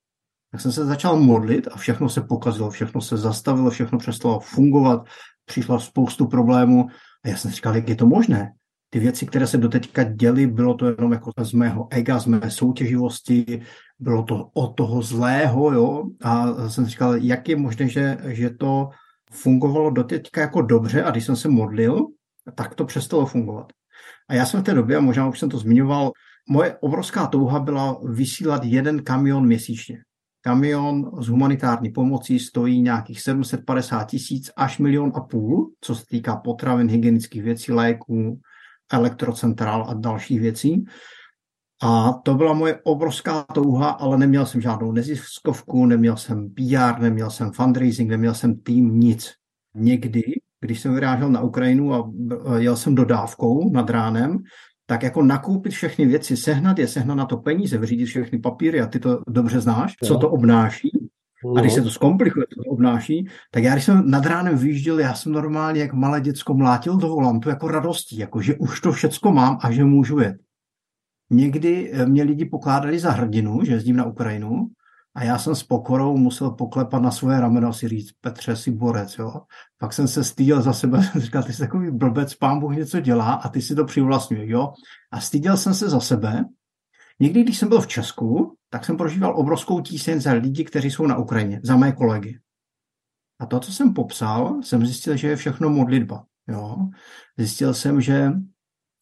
Tak 0.52 0.62
jsem 0.62 0.72
se 0.72 0.86
začal 0.86 1.20
modlit 1.20 1.68
a 1.72 1.78
všechno 1.78 2.10
se 2.10 2.22
pokazilo, 2.22 2.70
všechno 2.70 3.02
se 3.02 3.18
zastavilo, 3.18 3.70
všechno 3.70 3.98
přestalo 3.98 4.40
fungovat, 4.40 5.06
přišla 5.46 5.80
spoustu 5.80 6.28
problémů 6.28 6.88
a 7.26 7.30
já 7.30 7.38
jsem 7.38 7.52
říkal, 7.52 7.76
jak 7.76 7.90
je 7.90 7.96
to 7.96 8.06
možné. 8.06 8.52
Ty 8.90 9.00
věci, 9.00 9.26
které 9.26 9.48
se 9.48 9.58
doteďka 9.58 10.04
děly, 10.04 10.48
bylo 10.48 10.74
to 10.74 10.86
jenom 10.86 11.12
jako 11.12 11.32
z 11.42 11.54
mého 11.54 11.88
ega, 11.92 12.20
z 12.20 12.26
mé 12.26 12.52
soutěživosti, 12.52 13.62
bylo 14.00 14.24
to 14.24 14.50
od 14.54 14.76
toho 14.76 15.02
zlého, 15.02 15.72
jo, 15.72 16.04
a 16.22 16.70
jsem 16.70 16.86
říkal, 16.86 17.16
jak 17.16 17.50
je 17.50 17.56
možné, 17.56 17.88
že, 17.90 18.18
že 18.24 18.50
to 18.50 18.90
fungovalo 19.32 19.90
doteďka 19.90 20.42
jako 20.42 20.62
dobře 20.62 21.04
a 21.04 21.12
když 21.12 21.26
jsem 21.26 21.36
se 21.36 21.50
modlil, 21.50 22.08
tak 22.56 22.76
to 22.76 22.86
přestalo 22.86 23.26
fungovat. 23.26 23.74
A 24.30 24.34
já 24.34 24.46
jsem 24.46 24.62
v 24.62 24.64
té 24.64 24.74
době, 24.74 24.98
a 24.98 25.02
možná 25.02 25.28
už 25.28 25.40
jsem 25.40 25.50
to 25.50 25.58
zmiňoval, 25.58 26.12
moje 26.50 26.78
obrovská 26.78 27.28
touha 27.28 27.60
byla 27.60 28.00
vysílat 28.04 28.64
jeden 28.64 29.04
kamion 29.04 29.46
měsíčně. 29.46 29.98
Kamion 30.42 31.12
z 31.22 31.28
humanitární 31.28 31.90
pomocí 31.90 32.40
stojí 32.40 32.82
nějakých 32.82 33.22
750 33.22 34.04
tisíc 34.04 34.52
až 34.56 34.80
milion 34.80 35.12
a 35.16 35.22
půl, 35.22 35.72
co 35.82 35.96
se 35.96 36.06
týká 36.06 36.36
potravin, 36.36 36.90
hygienických 36.90 37.44
věcí, 37.44 37.72
léků, 37.72 38.40
elektrocentrál 38.94 39.86
a 39.90 39.94
dalších 39.94 40.40
věcí. 40.40 40.86
A 41.84 42.14
to 42.14 42.36
byla 42.36 42.54
moje 42.54 42.80
obrovská 42.84 43.44
touha, 43.44 43.90
ale 43.90 44.18
neměl 44.18 44.46
jsem 44.46 44.62
žádnou 44.62 44.92
neziskovku, 44.92 45.86
neměl 45.86 46.18
jsem 46.18 46.50
PR, 46.50 47.00
neměl 47.00 47.30
jsem 47.30 47.52
fundraising, 47.52 48.10
neměl 48.10 48.34
jsem 48.34 48.56
tým, 48.56 49.00
nic. 49.00 49.32
Někdy, 49.76 50.22
když 50.64 50.80
jsem 50.80 50.94
vyrážel 50.94 51.30
na 51.30 51.42
Ukrajinu 51.42 51.94
a 51.94 52.12
jel 52.58 52.76
jsem 52.76 52.96
dodávkou 52.96 53.72
nad 53.72 53.90
ránem, 53.90 54.38
tak 54.86 55.04
jako 55.04 55.24
nakoupit 55.24 55.74
všechny 55.74 56.06
věci, 56.06 56.38
sehnat 56.38 56.80
je, 56.80 56.88
sehnat 56.88 57.18
na 57.18 57.26
to 57.26 57.38
peníze, 57.38 57.78
vyřídit 57.78 58.06
všechny 58.06 58.40
papíry 58.40 58.82
a 58.82 58.88
ty 58.88 59.00
to 59.00 59.22
dobře 59.28 59.60
znáš, 59.60 59.96
co 60.04 60.18
to 60.18 60.30
obnáší. 60.30 60.92
A 61.58 61.60
když 61.60 61.74
se 61.74 61.82
to 61.82 61.90
zkomplikuje, 61.90 62.46
to, 62.48 62.64
to 62.64 62.70
obnáší, 62.70 63.28
tak 63.52 63.64
já 63.64 63.72
když 63.74 63.86
jsem 63.86 64.10
nad 64.10 64.26
ránem 64.26 64.58
vyjížděl, 64.58 65.00
já 65.00 65.14
jsem 65.14 65.32
normálně 65.32 65.82
jak 65.82 65.94
malé 65.94 66.22
děcko 66.22 66.54
mlátil 66.54 66.98
do 66.98 67.08
volantu 67.08 67.50
jako 67.50 67.68
radostí, 67.68 68.18
jako 68.18 68.42
že 68.42 68.56
už 68.56 68.82
to 68.82 68.92
všecko 68.92 69.32
mám 69.32 69.58
a 69.62 69.72
že 69.72 69.84
můžu 69.84 70.20
jet. 70.20 70.38
Někdy 71.30 71.92
eh, 71.94 72.06
mě 72.06 72.24
lidi 72.24 72.46
pokládali 72.46 73.00
za 73.00 73.12
hrdinu, 73.12 73.60
že 73.64 73.74
jezdím 73.74 73.96
na 73.96 74.06
Ukrajinu 74.06 74.68
a 75.16 75.24
já 75.24 75.38
jsem 75.38 75.56
s 75.56 75.64
pokorou 75.64 76.18
musel 76.18 76.52
poklepat 76.52 77.02
na 77.02 77.12
svoje 77.12 77.40
rameno 77.40 77.68
a 77.68 77.74
si 77.74 77.88
říct, 77.88 78.12
Petře, 78.22 78.56
si 78.56 78.72
borec, 78.72 79.18
jo. 79.18 79.42
Pak 79.78 79.94
jsem 79.94 80.08
se 80.08 80.24
styděl 80.24 80.62
za 80.62 80.74
sebe, 80.74 81.04
jsem 81.12 81.22
říkal, 81.22 81.44
ty 81.44 81.54
jsi 81.54 81.60
takový 81.60 81.92
blbec, 81.92 82.36
pán 82.36 82.60
Bůh 82.60 82.76
něco 82.76 83.00
dělá 83.00 83.34
a 83.34 83.50
ty 83.50 83.62
si 83.62 83.76
to 83.76 83.86
přivlastňuje, 83.86 84.50
jo. 84.50 84.74
A 85.12 85.20
styděl 85.20 85.58
jsem 85.58 85.74
se 85.74 85.90
za 85.90 86.00
sebe. 86.00 86.46
Někdy, 87.20 87.44
když 87.44 87.58
jsem 87.58 87.70
byl 87.70 87.82
v 87.82 87.88
Česku, 87.88 88.58
tak 88.70 88.86
jsem 88.86 88.98
prožíval 88.98 89.40
obrovskou 89.40 89.82
tíseň 89.82 90.22
za 90.22 90.34
lidi, 90.34 90.64
kteří 90.64 90.92
jsou 90.92 91.08
na 91.08 91.18
Ukrajině, 91.18 91.62
za 91.64 91.76
mé 91.76 91.92
kolegy. 91.92 92.40
A 93.40 93.46
to, 93.46 93.60
co 93.60 93.72
jsem 93.72 93.94
popsal, 93.94 94.62
jsem 94.64 94.86
zjistil, 94.86 95.18
že 95.18 95.28
je 95.28 95.36
všechno 95.36 95.70
modlitba. 95.70 96.26
Jo? 96.48 96.78
Zjistil 97.38 97.74
jsem, 97.74 98.02
že 98.02 98.32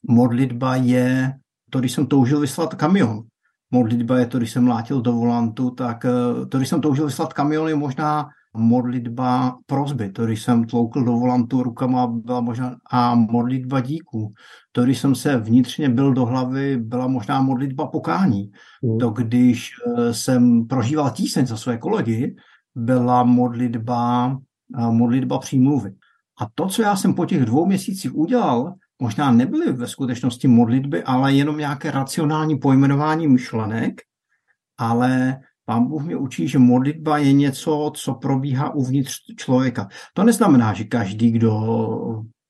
modlitba 0.07 0.75
je 0.75 1.33
to, 1.69 1.79
když 1.79 1.91
jsem 1.91 2.07
toužil 2.07 2.39
vyslat 2.39 2.75
kamion. 2.75 3.30
Modlitba 3.71 4.19
je 4.19 4.25
to, 4.25 4.37
když 4.37 4.51
jsem 4.51 4.67
látil 4.67 5.01
do 5.01 5.13
volantu, 5.13 5.71
tak 5.71 6.05
eh, 6.05 6.45
to, 6.45 6.57
když 6.57 6.69
jsem 6.69 6.81
toužil 6.81 7.05
vyslat 7.05 7.33
kamion, 7.33 7.67
je 7.67 7.75
možná 7.75 8.29
modlitba 8.53 9.57
prozby. 9.65 10.09
To, 10.09 10.25
když 10.25 10.41
jsem 10.43 10.63
tloukl 10.63 11.03
do 11.03 11.11
volantu 11.11 11.63
rukama, 11.63 12.07
byla 12.07 12.41
možná 12.41 12.75
a 12.91 13.15
modlitba 13.15 13.79
díku. 13.79 14.33
To, 14.71 14.83
když 14.83 14.99
jsem 14.99 15.15
se 15.15 15.37
vnitřně 15.37 15.89
byl 15.89 16.13
do 16.13 16.25
hlavy, 16.25 16.77
byla 16.77 17.07
možná 17.07 17.41
modlitba 17.41 17.87
pokání. 17.87 18.51
Mm. 18.83 18.97
To, 18.97 19.09
když 19.09 19.71
eh, 19.97 20.13
jsem 20.13 20.67
prožíval 20.67 21.09
tíseň 21.09 21.47
za 21.47 21.57
své 21.57 21.77
kolegy, 21.77 22.35
byla 22.75 23.23
modlitba, 23.23 24.37
eh, 24.77 24.91
modlitba 24.91 25.39
přímluvy. 25.39 25.91
A 26.41 26.47
to, 26.55 26.67
co 26.67 26.81
já 26.81 26.95
jsem 26.95 27.13
po 27.13 27.25
těch 27.25 27.45
dvou 27.45 27.65
měsících 27.65 28.15
udělal, 28.15 28.73
možná 29.01 29.31
nebyly 29.31 29.71
ve 29.71 29.87
skutečnosti 29.87 30.47
modlitby, 30.47 31.03
ale 31.03 31.33
jenom 31.33 31.57
nějaké 31.57 31.91
racionální 31.91 32.59
pojmenování 32.59 33.27
myšlenek, 33.27 34.01
ale 34.77 35.39
Pán 35.65 35.87
Bůh 35.87 36.03
mě 36.05 36.15
učí, 36.15 36.47
že 36.47 36.59
modlitba 36.59 37.17
je 37.17 37.33
něco, 37.33 37.91
co 37.95 38.13
probíhá 38.13 38.73
uvnitř 38.73 39.13
člověka. 39.37 39.87
To 40.13 40.23
neznamená, 40.23 40.73
že 40.73 40.83
každý, 40.83 41.31
kdo 41.31 41.53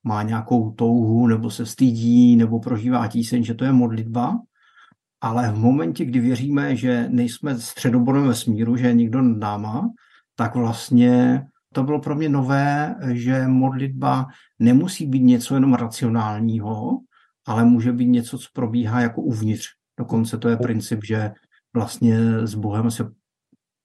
má 0.03 0.23
nějakou 0.23 0.71
touhu, 0.71 1.27
nebo 1.27 1.49
se 1.49 1.65
stydí, 1.65 2.35
nebo 2.35 2.59
prožívá 2.59 3.07
tíseň, 3.07 3.43
že 3.43 3.53
to 3.53 3.65
je 3.65 3.71
modlitba, 3.71 4.39
ale 5.21 5.51
v 5.51 5.55
momentě, 5.55 6.05
kdy 6.05 6.19
věříme, 6.19 6.75
že 6.75 7.07
nejsme 7.09 7.59
středobodem 7.59 8.27
vesmíru, 8.27 8.75
že 8.75 8.87
je 8.87 8.93
nikdo 8.93 9.21
nad 9.21 9.37
náma, 9.37 9.89
tak 10.35 10.55
vlastně 10.55 11.43
to 11.73 11.83
bylo 11.83 11.99
pro 11.99 12.15
mě 12.15 12.29
nové, 12.29 12.95
že 13.11 13.47
modlitba 13.47 14.27
nemusí 14.59 15.05
být 15.05 15.23
něco 15.23 15.53
jenom 15.53 15.73
racionálního, 15.73 16.99
ale 17.47 17.65
může 17.65 17.91
být 17.91 18.07
něco, 18.07 18.37
co 18.37 18.47
probíhá 18.53 19.01
jako 19.01 19.21
uvnitř. 19.21 19.67
Dokonce 19.99 20.37
to 20.37 20.49
je 20.49 20.57
princip, 20.57 20.99
že 21.03 21.31
vlastně 21.73 22.47
s 22.47 22.55
Bohem 22.55 22.91
se 22.91 23.11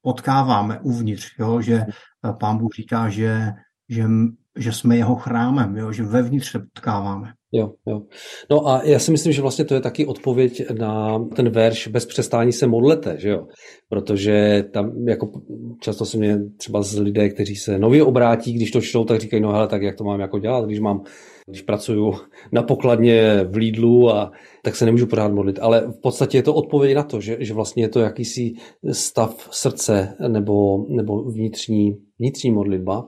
potkáváme 0.02 0.80
uvnitř, 0.80 1.38
jo? 1.38 1.60
že 1.60 1.84
pán 2.40 2.58
Bůh 2.58 2.74
říká, 2.76 3.08
že, 3.08 3.52
že, 3.88 4.04
že 4.56 4.72
jsme 4.72 4.96
jeho 4.96 5.16
chrámem, 5.16 5.76
jo? 5.76 5.92
že 5.92 6.02
vevnitř 6.02 6.50
se 6.50 6.58
potkáváme. 6.58 7.32
Jo, 7.56 7.72
jo. 7.86 8.02
No 8.50 8.68
a 8.68 8.82
já 8.84 8.98
si 8.98 9.10
myslím, 9.10 9.32
že 9.32 9.42
vlastně 9.42 9.64
to 9.64 9.74
je 9.74 9.80
taky 9.80 10.06
odpověď 10.06 10.70
na 10.78 11.24
ten 11.36 11.48
verš 11.48 11.88
bez 11.88 12.06
přestání 12.06 12.52
se 12.52 12.66
modlete, 12.66 13.16
že 13.18 13.28
jo? 13.28 13.46
Protože 13.88 14.64
tam 14.72 15.08
jako 15.08 15.30
často 15.80 16.04
se 16.04 16.18
mě 16.18 16.38
třeba 16.56 16.82
z 16.82 16.98
lidé, 16.98 17.28
kteří 17.28 17.56
se 17.56 17.78
nově 17.78 18.02
obrátí, 18.02 18.52
když 18.52 18.70
to 18.70 18.80
čtou, 18.80 19.04
tak 19.04 19.20
říkají, 19.20 19.42
no 19.42 19.52
hele, 19.52 19.68
tak 19.68 19.82
jak 19.82 19.96
to 19.96 20.04
mám 20.04 20.20
jako 20.20 20.38
dělat, 20.38 20.64
když 20.64 20.80
mám 20.80 21.02
když 21.48 21.62
pracuju 21.62 22.14
na 22.52 22.62
pokladně 22.62 23.44
v 23.50 23.56
Lidlu, 23.56 24.10
a, 24.10 24.32
tak 24.62 24.76
se 24.76 24.84
nemůžu 24.84 25.06
pořád 25.06 25.32
modlit. 25.32 25.58
Ale 25.58 25.80
v 25.80 26.00
podstatě 26.00 26.38
je 26.38 26.42
to 26.42 26.54
odpověď 26.54 26.96
na 26.96 27.02
to, 27.02 27.20
že, 27.20 27.36
že 27.40 27.54
vlastně 27.54 27.84
je 27.84 27.88
to 27.88 28.00
jakýsi 28.00 28.52
stav 28.92 29.48
srdce 29.50 30.16
nebo, 30.28 30.86
nebo 30.88 31.22
vnitřní, 31.22 31.96
vnitřní 32.18 32.50
modlitba, 32.50 33.06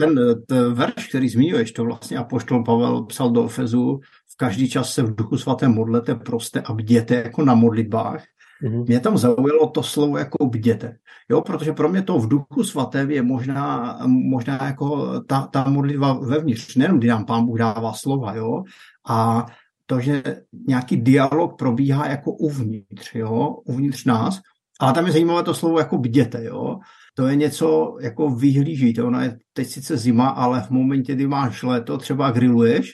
ten, 0.00 0.42
ten 0.46 0.74
verš, 0.74 1.08
který 1.08 1.28
zmiňuješ, 1.28 1.72
to 1.72 1.84
vlastně 1.84 2.18
Apoštol 2.18 2.64
Pavel 2.64 3.04
psal 3.04 3.30
do 3.30 3.44
Efezu, 3.44 4.00
v 4.32 4.36
každý 4.36 4.70
čas 4.70 4.94
se 4.94 5.02
v 5.02 5.14
duchu 5.14 5.38
svatém 5.38 5.74
modlete 5.74 6.14
prostě 6.14 6.60
a 6.60 6.72
bděte 6.72 7.14
jako 7.14 7.44
na 7.44 7.54
modlitbách. 7.54 8.24
Mm-hmm. 8.62 8.86
Mě 8.86 9.00
tam 9.00 9.18
zaujalo 9.18 9.70
to 9.70 9.82
slovo 9.82 10.18
jako 10.18 10.46
bděte. 10.46 10.96
Jo, 11.28 11.40
protože 11.40 11.72
pro 11.72 11.88
mě 11.88 12.02
to 12.02 12.18
v 12.18 12.28
duchu 12.28 12.64
svatém 12.64 13.10
je 13.10 13.22
možná, 13.22 13.98
možná 14.06 14.64
jako 14.64 15.20
ta, 15.20 15.48
ta 15.52 15.64
modlitba 15.64 16.12
vevnitř, 16.12 16.76
nejenom 16.76 16.98
kdy 16.98 17.08
nám 17.08 17.24
pán 17.24 17.46
Bůh 17.46 17.58
dává 17.58 17.92
slova, 17.92 18.34
jo, 18.34 18.62
a 19.08 19.46
to, 19.86 20.00
že 20.00 20.22
nějaký 20.68 20.96
dialog 20.96 21.58
probíhá 21.58 22.08
jako 22.08 22.32
uvnitř, 22.32 23.14
jo, 23.14 23.56
uvnitř 23.64 24.04
nás, 24.04 24.40
ale 24.80 24.92
tam 24.92 25.06
je 25.06 25.12
zajímavé 25.12 25.42
to 25.42 25.54
slovo 25.54 25.78
jako 25.78 25.98
bděte, 25.98 26.44
jo 26.44 26.78
to 27.20 27.26
je 27.26 27.36
něco 27.36 27.96
jako 28.00 28.30
vyhlížit. 28.30 28.98
Ona 28.98 29.22
je 29.22 29.38
teď 29.52 29.68
sice 29.68 29.96
zima, 29.96 30.28
ale 30.28 30.62
v 30.62 30.70
momentě, 30.70 31.14
kdy 31.14 31.26
máš 31.26 31.62
léto, 31.62 31.98
třeba 31.98 32.30
grilluješ, 32.30 32.92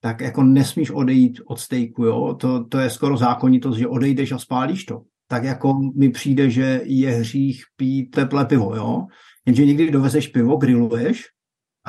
tak 0.00 0.20
jako 0.20 0.42
nesmíš 0.42 0.90
odejít 0.90 1.40
od 1.46 1.60
stejku, 1.60 2.04
jo? 2.04 2.34
To, 2.40 2.64
to 2.64 2.78
je 2.78 2.90
skoro 2.90 3.16
zákonitost, 3.16 3.78
že 3.78 3.88
odejdeš 3.88 4.32
a 4.32 4.38
spálíš 4.38 4.84
to. 4.84 5.02
Tak 5.28 5.44
jako 5.44 5.74
mi 5.96 6.10
přijde, 6.10 6.50
že 6.50 6.80
je 6.84 7.10
hřích 7.10 7.62
pít 7.76 8.10
teplé 8.10 8.44
pivo, 8.44 8.76
jo? 8.76 9.06
Jenže 9.46 9.66
někdy 9.66 9.90
dovezeš 9.90 10.28
pivo, 10.28 10.56
grilluješ 10.56 11.22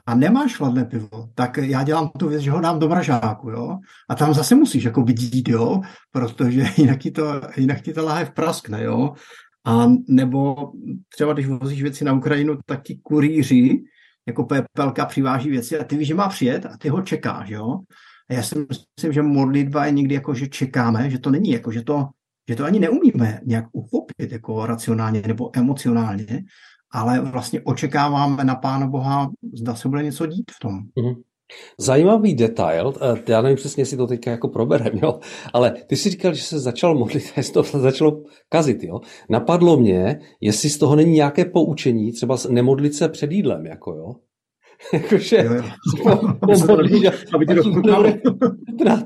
a 0.05 0.15
nemáš 0.15 0.55
chladné 0.55 0.85
pivo, 0.85 1.29
tak 1.35 1.57
já 1.57 1.83
dělám 1.83 2.09
tu 2.19 2.29
věc, 2.29 2.41
že 2.41 2.51
ho 2.51 2.61
dám 2.61 2.79
do 2.79 2.89
mražáku, 2.89 3.49
jo? 3.49 3.77
A 4.09 4.15
tam 4.15 4.33
zase 4.33 4.55
musíš 4.55 4.83
jako 4.83 5.01
vidít, 5.01 5.49
jo? 5.49 5.81
Protože 6.11 6.65
jinak 6.77 6.99
ti 6.99 7.11
to, 7.11 7.41
jinak 7.57 7.81
ti 7.81 7.93
to 7.93 8.05
láhev 8.05 8.31
praskne, 8.31 8.83
jo? 8.83 9.13
A 9.65 9.85
nebo 10.07 10.71
třeba, 11.09 11.33
když 11.33 11.47
vozíš 11.47 11.81
věci 11.81 12.05
na 12.05 12.13
Ukrajinu, 12.13 12.57
tak 12.65 12.83
ti 12.83 12.99
kurýři 13.03 13.83
jako 14.27 14.43
PPLka 14.43 15.05
přiváží 15.05 15.49
věci 15.49 15.79
a 15.79 15.83
ty 15.83 15.97
víš, 15.97 16.07
že 16.07 16.15
má 16.15 16.29
přijet 16.29 16.65
a 16.65 16.77
ty 16.77 16.89
ho 16.89 17.01
čekáš, 17.01 17.49
jo? 17.49 17.79
A 18.29 18.33
já 18.33 18.43
si 18.43 18.55
myslím, 18.69 19.13
že 19.13 19.21
modlitba 19.21 19.85
je 19.85 19.91
někdy 19.91 20.15
jako, 20.15 20.33
že 20.33 20.47
čekáme, 20.47 21.09
že 21.09 21.19
to 21.19 21.29
není 21.29 21.51
jako, 21.51 21.71
že 21.71 21.83
to, 21.83 22.07
že 22.49 22.55
to 22.55 22.65
ani 22.65 22.79
neumíme 22.79 23.39
nějak 23.45 23.65
uchopit 23.71 24.31
jako 24.31 24.65
racionálně 24.65 25.21
nebo 25.27 25.49
emocionálně, 25.57 26.43
ale 26.91 27.19
vlastně 27.19 27.61
očekáváme 27.61 28.43
na 28.43 28.55
Pána 28.55 28.87
Boha, 28.87 29.29
zda 29.53 29.75
se 29.75 29.89
bude 29.89 30.03
něco 30.03 30.25
dít 30.25 30.51
v 30.51 30.59
tom. 30.59 30.79
Mm-hmm. 30.97 31.15
Zajímavý 31.79 32.35
detail, 32.35 32.93
eh, 33.01 33.31
já 33.31 33.41
nevím 33.41 33.55
přesně, 33.55 33.81
jestli 33.81 33.97
to 33.97 34.07
teďka 34.07 34.31
jako 34.31 34.47
proberem, 34.47 34.99
jo, 35.03 35.19
ale 35.53 35.71
ty 35.87 35.95
si 35.95 36.09
říkal, 36.09 36.33
že 36.33 36.43
se 36.43 36.59
začal 36.59 36.95
modlit, 36.95 37.23
jestli 37.37 37.53
to 37.53 37.63
začalo 37.63 38.21
kazit, 38.49 38.83
jo. 38.83 38.99
Napadlo 39.29 39.77
mě, 39.77 40.19
jestli 40.41 40.69
z 40.69 40.77
toho 40.77 40.95
není 40.95 41.11
nějaké 41.11 41.45
poučení, 41.45 42.11
třeba 42.11 42.37
nemodlit 42.49 42.93
se 42.93 43.09
před 43.09 43.31
jídlem, 43.31 43.65
jako 43.65 43.93
jo. 43.93 44.13
Jakože, 44.93 45.49
aby 47.33 47.45
ti 47.45 47.55
to 47.55 47.63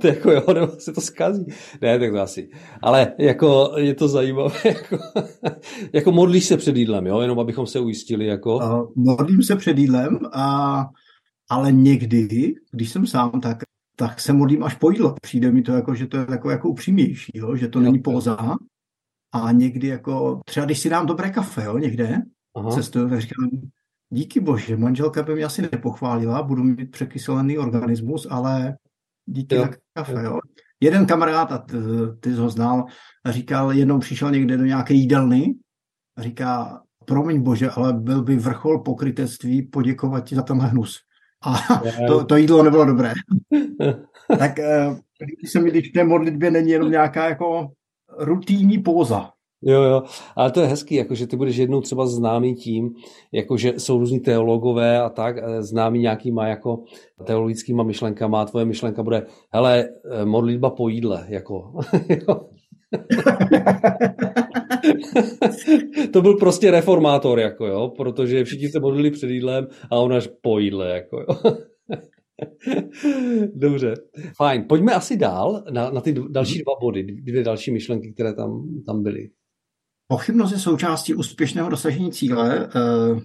jako 0.08 0.32
jo, 0.32 0.44
nebo 0.54 0.68
se 0.68 0.94
to 0.94 1.02
zkazí. 1.02 1.46
Ne, 1.82 2.00
tak 2.00 2.12
to 2.12 2.20
asi. 2.20 2.50
Ale 2.82 3.14
jako 3.18 3.72
je 3.78 3.94
to 3.94 4.08
zajímavé, 4.08 4.56
jako, 4.66 4.98
jako 5.94 6.12
modlíš 6.12 6.46
se 6.46 6.58
před 6.58 6.76
jídlem, 6.76 7.08
jo, 7.08 7.22
jenom 7.22 7.40
abychom 7.40 7.68
se 7.68 7.80
ujistili, 7.80 8.26
jako. 8.26 8.56
Uh, 8.56 8.88
modlím 8.96 9.44
se 9.44 9.56
před 9.56 9.78
jídlem 9.78 10.20
a 10.34 10.86
ale 11.50 11.72
někdy, 11.72 12.56
když 12.72 12.90
jsem 12.90 13.08
sám, 13.08 13.42
tak, 13.42 13.58
tak 13.96 14.20
se 14.20 14.34
modlím 14.34 14.64
až 14.64 14.76
po 14.76 14.92
jídlo. 14.92 15.16
Přijde 15.22 15.52
mi 15.52 15.62
to 15.62 15.72
jako, 15.72 15.96
že 15.96 16.08
to 16.08 16.18
je 16.18 16.26
jako, 16.30 16.50
jako 16.50 16.70
upřímnější, 16.70 17.32
jo? 17.36 17.56
že 17.56 17.68
to 17.68 17.80
není 17.80 18.00
poza. 18.00 18.56
A 19.32 19.52
někdy 19.52 19.88
jako, 19.88 20.42
třeba 20.46 20.66
když 20.66 20.80
si 20.80 20.90
dám 20.90 21.06
dobré 21.06 21.30
kafe, 21.30 21.64
jo, 21.64 21.78
někde, 21.78 22.22
Aha. 22.56 22.72
cestuju, 22.72 23.10
tak 23.10 23.22
říkám, 23.22 23.50
díky 24.10 24.40
bože, 24.40 24.78
manželka 24.78 25.24
by 25.24 25.36
mě 25.36 25.44
asi 25.44 25.62
nepochválila, 25.62 26.44
budu 26.44 26.64
mít 26.64 26.92
překyselený 26.92 27.58
organismus, 27.58 28.28
ale 28.30 28.78
díky 29.26 29.56
jo. 29.56 29.62
za 29.62 29.70
kafe, 29.94 30.24
jo. 30.24 30.40
Jeden 30.82 31.06
kamarád, 31.06 31.52
a 31.52 31.58
ty, 31.58 31.78
ty 32.20 32.34
jsi 32.34 32.40
ho 32.40 32.50
znal, 32.50 32.86
říkal, 33.30 33.74
jednou 33.74 34.00
přišel 34.00 34.32
někde 34.32 34.58
do 34.58 34.66
nějaké 34.66 34.94
jídelny 34.94 35.56
a 36.18 36.22
říká, 36.22 36.82
promiň 37.06 37.42
bože, 37.42 37.70
ale 37.70 37.94
byl 37.94 38.24
by 38.24 38.36
vrchol 38.36 38.80
pokrytectví 38.80 39.62
poděkovat 39.62 40.26
ti 40.26 40.36
za 40.36 40.42
tenhle 40.42 40.68
hnus 40.68 41.00
a 41.46 41.82
to, 42.08 42.26
to 42.26 42.38
jídlo 42.38 42.64
nebylo 42.64 42.86
dobré. 42.86 43.14
tak 44.40 44.60
eh, 44.60 44.96
když 45.40 45.52
se 45.52 45.60
mi, 45.60 45.72
když 45.72 45.90
v 45.90 45.94
té 45.94 46.04
modlitbě 46.04 46.52
není 46.52 46.70
jenom 46.72 46.92
nějaká 46.92 47.30
jako 47.30 47.68
rutinní 48.18 48.78
póza. 48.78 49.30
Jo, 49.62 49.82
jo, 49.82 50.04
ale 50.36 50.52
to 50.52 50.62
je 50.62 50.68
hezký, 50.68 50.96
jakože 50.96 51.28
ty 51.28 51.38
budeš 51.38 51.56
jednou 51.56 51.82
třeba 51.82 52.08
známý 52.08 52.56
tím, 52.56 52.94
jakože 53.32 53.74
jsou 53.78 53.98
různí 53.98 54.20
teologové 54.20 55.02
a 55.02 55.10
tak, 55.10 55.38
eh, 55.38 55.64
známý 55.64 56.00
nějakýma 56.00 56.48
jako 56.48 56.84
teologickýma 57.26 57.84
myšlenkama 57.84 58.42
a 58.42 58.46
tvoje 58.46 58.66
myšlenka 58.66 59.04
bude, 59.04 59.26
hele, 59.54 59.90
eh, 60.12 60.26
modlitba 60.26 60.70
po 60.70 60.90
jídle, 60.90 61.26
jako. 61.30 61.74
to 66.14 66.22
byl 66.22 66.34
prostě 66.34 66.72
reformátor, 66.72 67.40
jako 67.40 67.68
jo, 67.68 67.94
protože 67.98 68.44
všichni 68.44 68.70
se 68.70 68.80
modlili 68.80 69.12
před 69.12 69.30
jídlem 69.30 69.68
a 69.92 69.96
on 69.96 70.14
až 70.14 70.30
po 70.42 70.60
jídle, 70.60 70.90
jako 70.90 71.20
jo. 71.20 71.54
Dobře, 73.54 73.94
fajn. 74.38 74.66
Pojďme 74.70 74.94
asi 74.94 75.18
dál 75.18 75.64
na, 75.72 75.90
na 75.90 76.02
ty 76.02 76.16
další 76.30 76.56
mhm. 76.56 76.64
dva 76.64 76.74
body, 76.82 77.04
dvě 77.04 77.44
další 77.44 77.72
myšlenky, 77.72 78.14
které 78.14 78.34
tam, 78.34 78.82
tam 78.86 79.04
byly. 79.04 79.30
Pochybnost 80.08 80.52
je 80.52 80.60
součástí 80.60 81.14
úspěšného 81.14 81.70
dosažení 81.70 82.12
cíle. 82.12 82.70
Eh, 82.76 83.20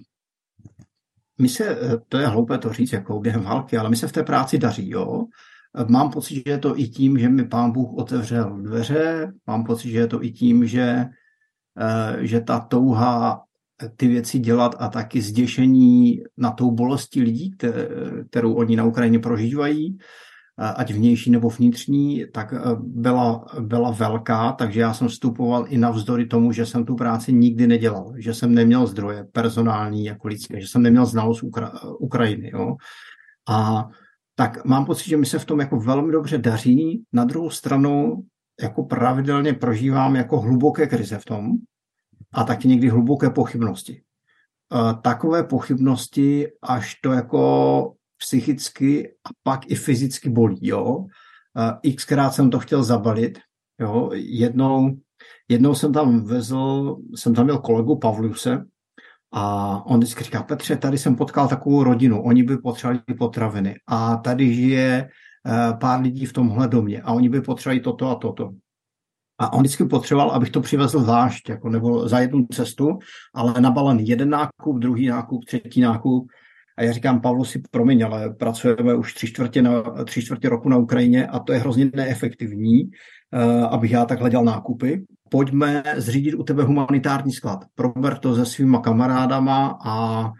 my 1.41 1.49
se, 1.49 1.69
eh, 1.69 1.97
to 2.09 2.17
je 2.17 2.27
hloupé 2.27 2.57
to 2.57 2.73
říct 2.73 2.91
jako 2.91 3.19
během 3.19 3.43
války, 3.43 3.77
ale 3.77 3.89
my 3.89 3.95
se 3.95 4.07
v 4.07 4.11
té 4.11 4.23
práci 4.23 4.57
daří, 4.57 4.89
jo. 4.89 5.25
Eh, 5.77 5.85
mám 5.89 6.11
pocit, 6.11 6.35
že 6.35 6.43
je 6.45 6.57
to 6.57 6.79
i 6.79 6.87
tím, 6.87 7.19
že 7.19 7.29
mi 7.29 7.47
pán 7.47 7.71
Bůh 7.71 7.97
otevřel 7.97 8.61
dveře, 8.61 9.33
mám 9.47 9.63
pocit, 9.63 9.91
že 9.91 9.99
je 9.99 10.07
to 10.07 10.23
i 10.23 10.31
tím, 10.31 10.67
že, 10.67 11.05
že 12.21 12.41
ta 12.41 12.59
touha 12.59 13.41
ty 13.97 14.07
věci 14.07 14.39
dělat 14.39 14.75
a 14.79 14.87
taky 14.89 15.21
zděšení 15.21 16.21
na 16.37 16.51
tou 16.51 16.71
bolesti 16.71 17.21
lidí, 17.21 17.55
kterou 18.29 18.53
oni 18.53 18.75
na 18.75 18.83
Ukrajině 18.83 19.19
prožívají, 19.19 19.97
ať 20.57 20.91
vnější 20.91 21.31
nebo 21.31 21.49
vnitřní, 21.49 22.25
tak 22.33 22.53
eh, 22.53 22.59
byla, 22.79 23.45
byla 23.59 23.91
velká, 23.91 24.51
takže 24.51 24.79
já 24.79 24.93
jsem 24.93 25.07
vstupoval 25.07 25.65
i 25.69 25.77
navzdory 25.77 26.25
tomu, 26.25 26.51
že 26.51 26.65
jsem 26.65 26.85
tu 26.85 26.95
práci 26.95 27.33
nikdy 27.33 27.67
nedělal, 27.67 28.13
že 28.17 28.33
jsem 28.33 28.53
neměl 28.53 28.87
zdroje 28.87 29.27
personální 29.31 30.05
jako 30.05 30.27
lidské, 30.27 30.61
že 30.61 30.67
jsem 30.67 30.81
neměl 30.81 31.05
znalost 31.05 31.43
Ukra- 31.43 31.95
Ukrajiny. 31.99 32.51
Jo. 32.53 32.75
A 33.49 33.87
tak 34.35 34.65
mám 34.65 34.85
pocit, 34.85 35.09
že 35.09 35.17
mi 35.17 35.25
se 35.25 35.39
v 35.39 35.45
tom 35.45 35.59
jako 35.59 35.79
velmi 35.79 36.11
dobře 36.11 36.37
daří. 36.37 37.03
Na 37.13 37.23
druhou 37.23 37.49
stranu 37.49 38.23
jako 38.61 38.83
pravidelně 38.83 39.53
prožívám 39.53 40.15
jako 40.15 40.39
hluboké 40.39 40.87
krize 40.87 41.17
v 41.17 41.25
tom 41.25 41.51
a 42.33 42.43
taky 42.43 42.67
někdy 42.67 42.89
hluboké 42.89 43.29
pochybnosti. 43.29 44.01
Eh, 44.73 44.93
takové 45.01 45.43
pochybnosti, 45.43 46.47
až 46.61 46.95
to 46.95 47.11
jako 47.11 47.93
psychicky 48.17 49.09
a 49.09 49.29
pak 49.43 49.71
i 49.71 49.75
fyzicky 49.75 50.29
bolí, 50.29 50.59
jo. 50.61 51.05
Xkrát 51.95 52.33
jsem 52.33 52.49
to 52.49 52.59
chtěl 52.59 52.83
zabalit, 52.83 53.39
jo. 53.79 54.09
Jednou, 54.13 54.97
jednou 55.47 55.75
jsem 55.75 55.93
tam 55.93 56.23
vezl, 56.25 56.97
jsem 57.15 57.33
tam 57.33 57.45
měl 57.45 57.57
kolegu 57.57 57.95
Pavluse 57.95 58.65
a 59.31 59.85
on 59.85 59.99
vždycky 59.99 60.23
říká, 60.23 60.43
Petře, 60.43 60.77
tady 60.77 60.97
jsem 60.97 61.15
potkal 61.15 61.47
takovou 61.47 61.83
rodinu, 61.83 62.23
oni 62.23 62.43
by 62.43 62.57
potřebovali 62.57 62.99
potraviny 63.17 63.75
a 63.87 64.15
tady 64.15 64.53
žije 64.53 65.09
pár 65.79 66.01
lidí 66.01 66.25
v 66.25 66.33
tomhle 66.33 66.67
domě 66.67 67.01
a 67.01 67.13
oni 67.13 67.29
by 67.29 67.41
potřebovali 67.41 67.79
toto 67.79 68.09
a 68.09 68.15
toto. 68.15 68.51
A 69.39 69.53
on 69.53 69.59
vždycky 69.59 69.85
potřeboval, 69.85 70.31
abych 70.31 70.49
to 70.49 70.61
přivezl 70.61 70.99
zvlášť, 70.99 71.49
jako 71.49 71.69
nebo 71.69 72.07
za 72.07 72.19
jednu 72.19 72.47
cestu, 72.53 72.99
ale 73.33 73.61
nabalený 73.61 74.07
jeden 74.07 74.29
nákup, 74.29 74.79
druhý 74.79 75.07
nákup, 75.07 75.45
třetí 75.45 75.81
nákup. 75.81 76.27
A 76.77 76.83
já 76.83 76.91
říkám, 76.91 77.21
Pavlu 77.21 77.45
si 77.45 77.61
promiň, 77.71 78.05
ale 78.05 78.29
pracujeme 78.29 78.95
už 78.95 79.13
tři 79.13 79.27
čtvrtě, 79.27 79.61
na, 79.61 79.81
tři 79.81 80.21
čtvrtě 80.21 80.49
roku 80.49 80.69
na 80.69 80.77
Ukrajině 80.77 81.27
a 81.27 81.39
to 81.39 81.53
je 81.53 81.59
hrozně 81.59 81.91
neefektivní, 81.95 82.83
uh, 82.83 83.63
abych 83.63 83.91
já 83.91 84.05
takhle 84.05 84.29
dělal 84.29 84.45
nákupy. 84.45 85.05
Pojďme 85.29 85.83
zřídit 85.95 86.33
u 86.33 86.43
tebe 86.43 86.63
humanitární 86.63 87.31
sklad. 87.31 87.65
Prober 87.75 88.17
to 88.17 88.35
se 88.35 88.45
svýma 88.45 88.79
kamarádama 88.79 89.77
a 89.85 90.31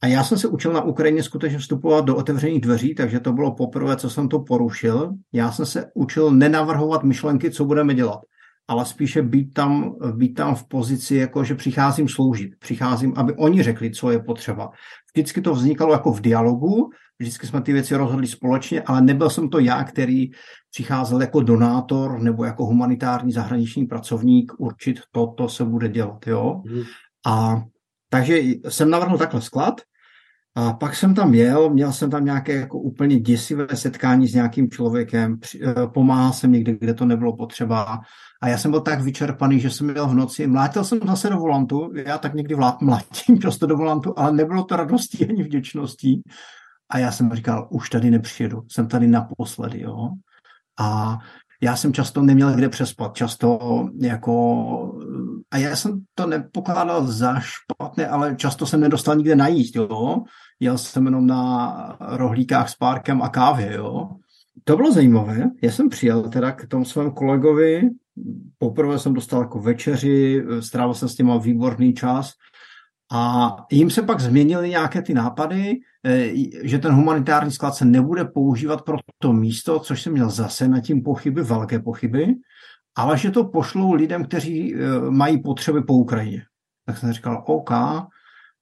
a 0.00 0.06
já 0.06 0.24
jsem 0.24 0.38
se 0.38 0.48
učil 0.48 0.72
na 0.72 0.82
Ukrajině 0.82 1.22
skutečně 1.22 1.58
vstupovat 1.58 2.04
do 2.04 2.16
otevřených 2.16 2.60
dveří, 2.60 2.94
takže 2.94 3.20
to 3.20 3.32
bylo 3.32 3.54
poprvé, 3.54 3.96
co 3.96 4.10
jsem 4.10 4.28
to 4.28 4.40
porušil. 4.40 5.10
Já 5.32 5.52
jsem 5.52 5.66
se 5.66 5.86
učil 5.94 6.30
nenavrhovat 6.30 7.02
myšlenky, 7.02 7.50
co 7.50 7.64
budeme 7.64 7.94
dělat 7.94 8.20
ale 8.68 8.84
spíše 8.84 9.22
být 9.22 9.54
tam, 9.54 9.96
být 10.12 10.34
tam 10.34 10.54
v 10.54 10.68
pozici, 10.68 11.14
jako 11.14 11.44
že 11.44 11.54
přicházím 11.54 12.08
sloužit. 12.08 12.52
Přicházím, 12.58 13.12
aby 13.16 13.34
oni 13.36 13.62
řekli, 13.62 13.90
co 13.90 14.10
je 14.10 14.18
potřeba. 14.18 14.70
Vždycky 15.14 15.40
to 15.40 15.54
vznikalo 15.54 15.92
jako 15.92 16.12
v 16.12 16.20
dialogu, 16.20 16.90
vždycky 17.18 17.46
jsme 17.46 17.62
ty 17.62 17.72
věci 17.72 17.96
rozhodli 17.96 18.26
společně, 18.26 18.82
ale 18.82 19.02
nebyl 19.02 19.30
jsem 19.30 19.48
to 19.48 19.58
já, 19.58 19.84
který 19.84 20.30
přicházel 20.70 21.20
jako 21.20 21.40
donátor 21.40 22.20
nebo 22.20 22.44
jako 22.44 22.64
humanitární 22.64 23.32
zahraniční 23.32 23.86
pracovník 23.86 24.52
určit, 24.58 25.00
toto 25.12 25.48
se 25.48 25.64
bude 25.64 25.88
dělat. 25.88 26.26
Jo? 26.26 26.62
Mm. 26.66 26.82
A 27.26 27.62
takže 28.10 28.40
jsem 28.68 28.90
navrhl 28.90 29.18
takhle 29.18 29.40
sklad, 29.40 29.80
a 30.58 30.72
pak 30.72 30.96
jsem 30.96 31.14
tam 31.14 31.34
jel, 31.34 31.70
měl 31.70 31.92
jsem 31.92 32.10
tam 32.10 32.24
nějaké 32.24 32.54
jako 32.54 32.78
úplně 32.78 33.20
děsivé 33.20 33.66
setkání 33.74 34.28
s 34.28 34.34
nějakým 34.34 34.70
člověkem, 34.70 35.38
eh, 35.62 35.86
pomáhal 35.86 36.32
jsem 36.32 36.52
někde, 36.52 36.72
kde 36.72 36.94
to 36.94 37.04
nebylo 37.04 37.36
potřeba. 37.36 38.00
A 38.42 38.48
já 38.48 38.58
jsem 38.58 38.70
byl 38.70 38.80
tak 38.80 39.00
vyčerpaný, 39.00 39.60
že 39.60 39.70
jsem 39.70 39.86
měl 39.92 40.08
v 40.08 40.14
noci, 40.14 40.46
mlátil 40.46 40.84
jsem 40.84 41.00
zase 41.06 41.30
do 41.30 41.36
volantu, 41.36 41.90
já 42.06 42.18
tak 42.18 42.34
někdy 42.34 42.54
mlátím 42.80 43.38
prostě 43.38 43.66
do 43.66 43.76
volantu, 43.76 44.18
ale 44.18 44.32
nebylo 44.32 44.64
to 44.64 44.76
radostí 44.76 45.28
ani 45.28 45.42
vděčností. 45.42 46.22
A 46.90 46.98
já 46.98 47.12
jsem 47.12 47.32
říkal, 47.32 47.68
už 47.70 47.90
tady 47.90 48.10
nepřijedu, 48.10 48.62
jsem 48.68 48.88
tady 48.88 49.06
naposledy, 49.06 49.80
jo. 49.80 50.08
A 50.80 51.18
já 51.60 51.76
jsem 51.76 51.92
často 51.92 52.22
neměl 52.22 52.54
kde 52.54 52.68
přespat, 52.68 53.16
často 53.16 53.58
jako, 54.00 54.54
a 55.50 55.58
já 55.58 55.76
jsem 55.76 56.04
to 56.14 56.26
nepokládal 56.26 57.06
za 57.06 57.40
špatné, 57.40 58.08
ale 58.08 58.36
často 58.36 58.66
jsem 58.66 58.80
nedostal 58.80 59.16
nikde 59.16 59.36
najíst, 59.36 59.76
jo. 59.76 60.22
Jel 60.60 60.78
jsem 60.78 61.04
jenom 61.04 61.26
na 61.26 61.96
rohlíkách 62.00 62.68
s 62.68 62.74
párkem 62.74 63.22
a 63.22 63.28
kávě, 63.28 63.72
jo. 63.74 64.10
To 64.64 64.76
bylo 64.76 64.92
zajímavé. 64.92 65.50
Já 65.62 65.70
jsem 65.70 65.88
přijel 65.88 66.22
teda 66.22 66.52
k 66.52 66.66
tomu 66.66 66.84
svému 66.84 67.10
kolegovi, 67.10 67.90
poprvé 68.58 68.98
jsem 68.98 69.14
dostal 69.14 69.40
jako 69.40 69.58
večeři, 69.58 70.44
strávil 70.60 70.94
jsem 70.94 71.08
s 71.08 71.18
nima 71.18 71.36
výborný 71.36 71.94
čas 71.94 72.32
a 73.12 73.56
jim 73.70 73.90
se 73.90 74.02
pak 74.02 74.20
změnily 74.20 74.68
nějaké 74.68 75.02
ty 75.02 75.14
nápady, 75.14 75.80
eh, 76.04 76.32
že 76.62 76.78
ten 76.78 76.92
humanitární 76.92 77.50
sklad 77.50 77.74
se 77.74 77.84
nebude 77.84 78.24
používat 78.24 78.82
pro 78.82 78.96
to 79.18 79.32
místo, 79.32 79.78
což 79.78 80.02
jsem 80.02 80.12
měl 80.12 80.30
zase 80.30 80.68
na 80.68 80.80
tím 80.80 81.02
pochyby, 81.02 81.42
velké 81.42 81.78
pochyby, 81.78 82.34
ale 82.96 83.18
že 83.18 83.30
to 83.30 83.44
pošlou 83.44 83.92
lidem, 83.92 84.24
kteří 84.24 84.74
eh, 84.74 84.78
mají 85.10 85.42
potřeby 85.42 85.82
po 85.82 85.94
Ukrajině. 85.94 86.42
Tak 86.86 86.98
jsem 86.98 87.12
říkal, 87.12 87.44
OK, 87.46 87.70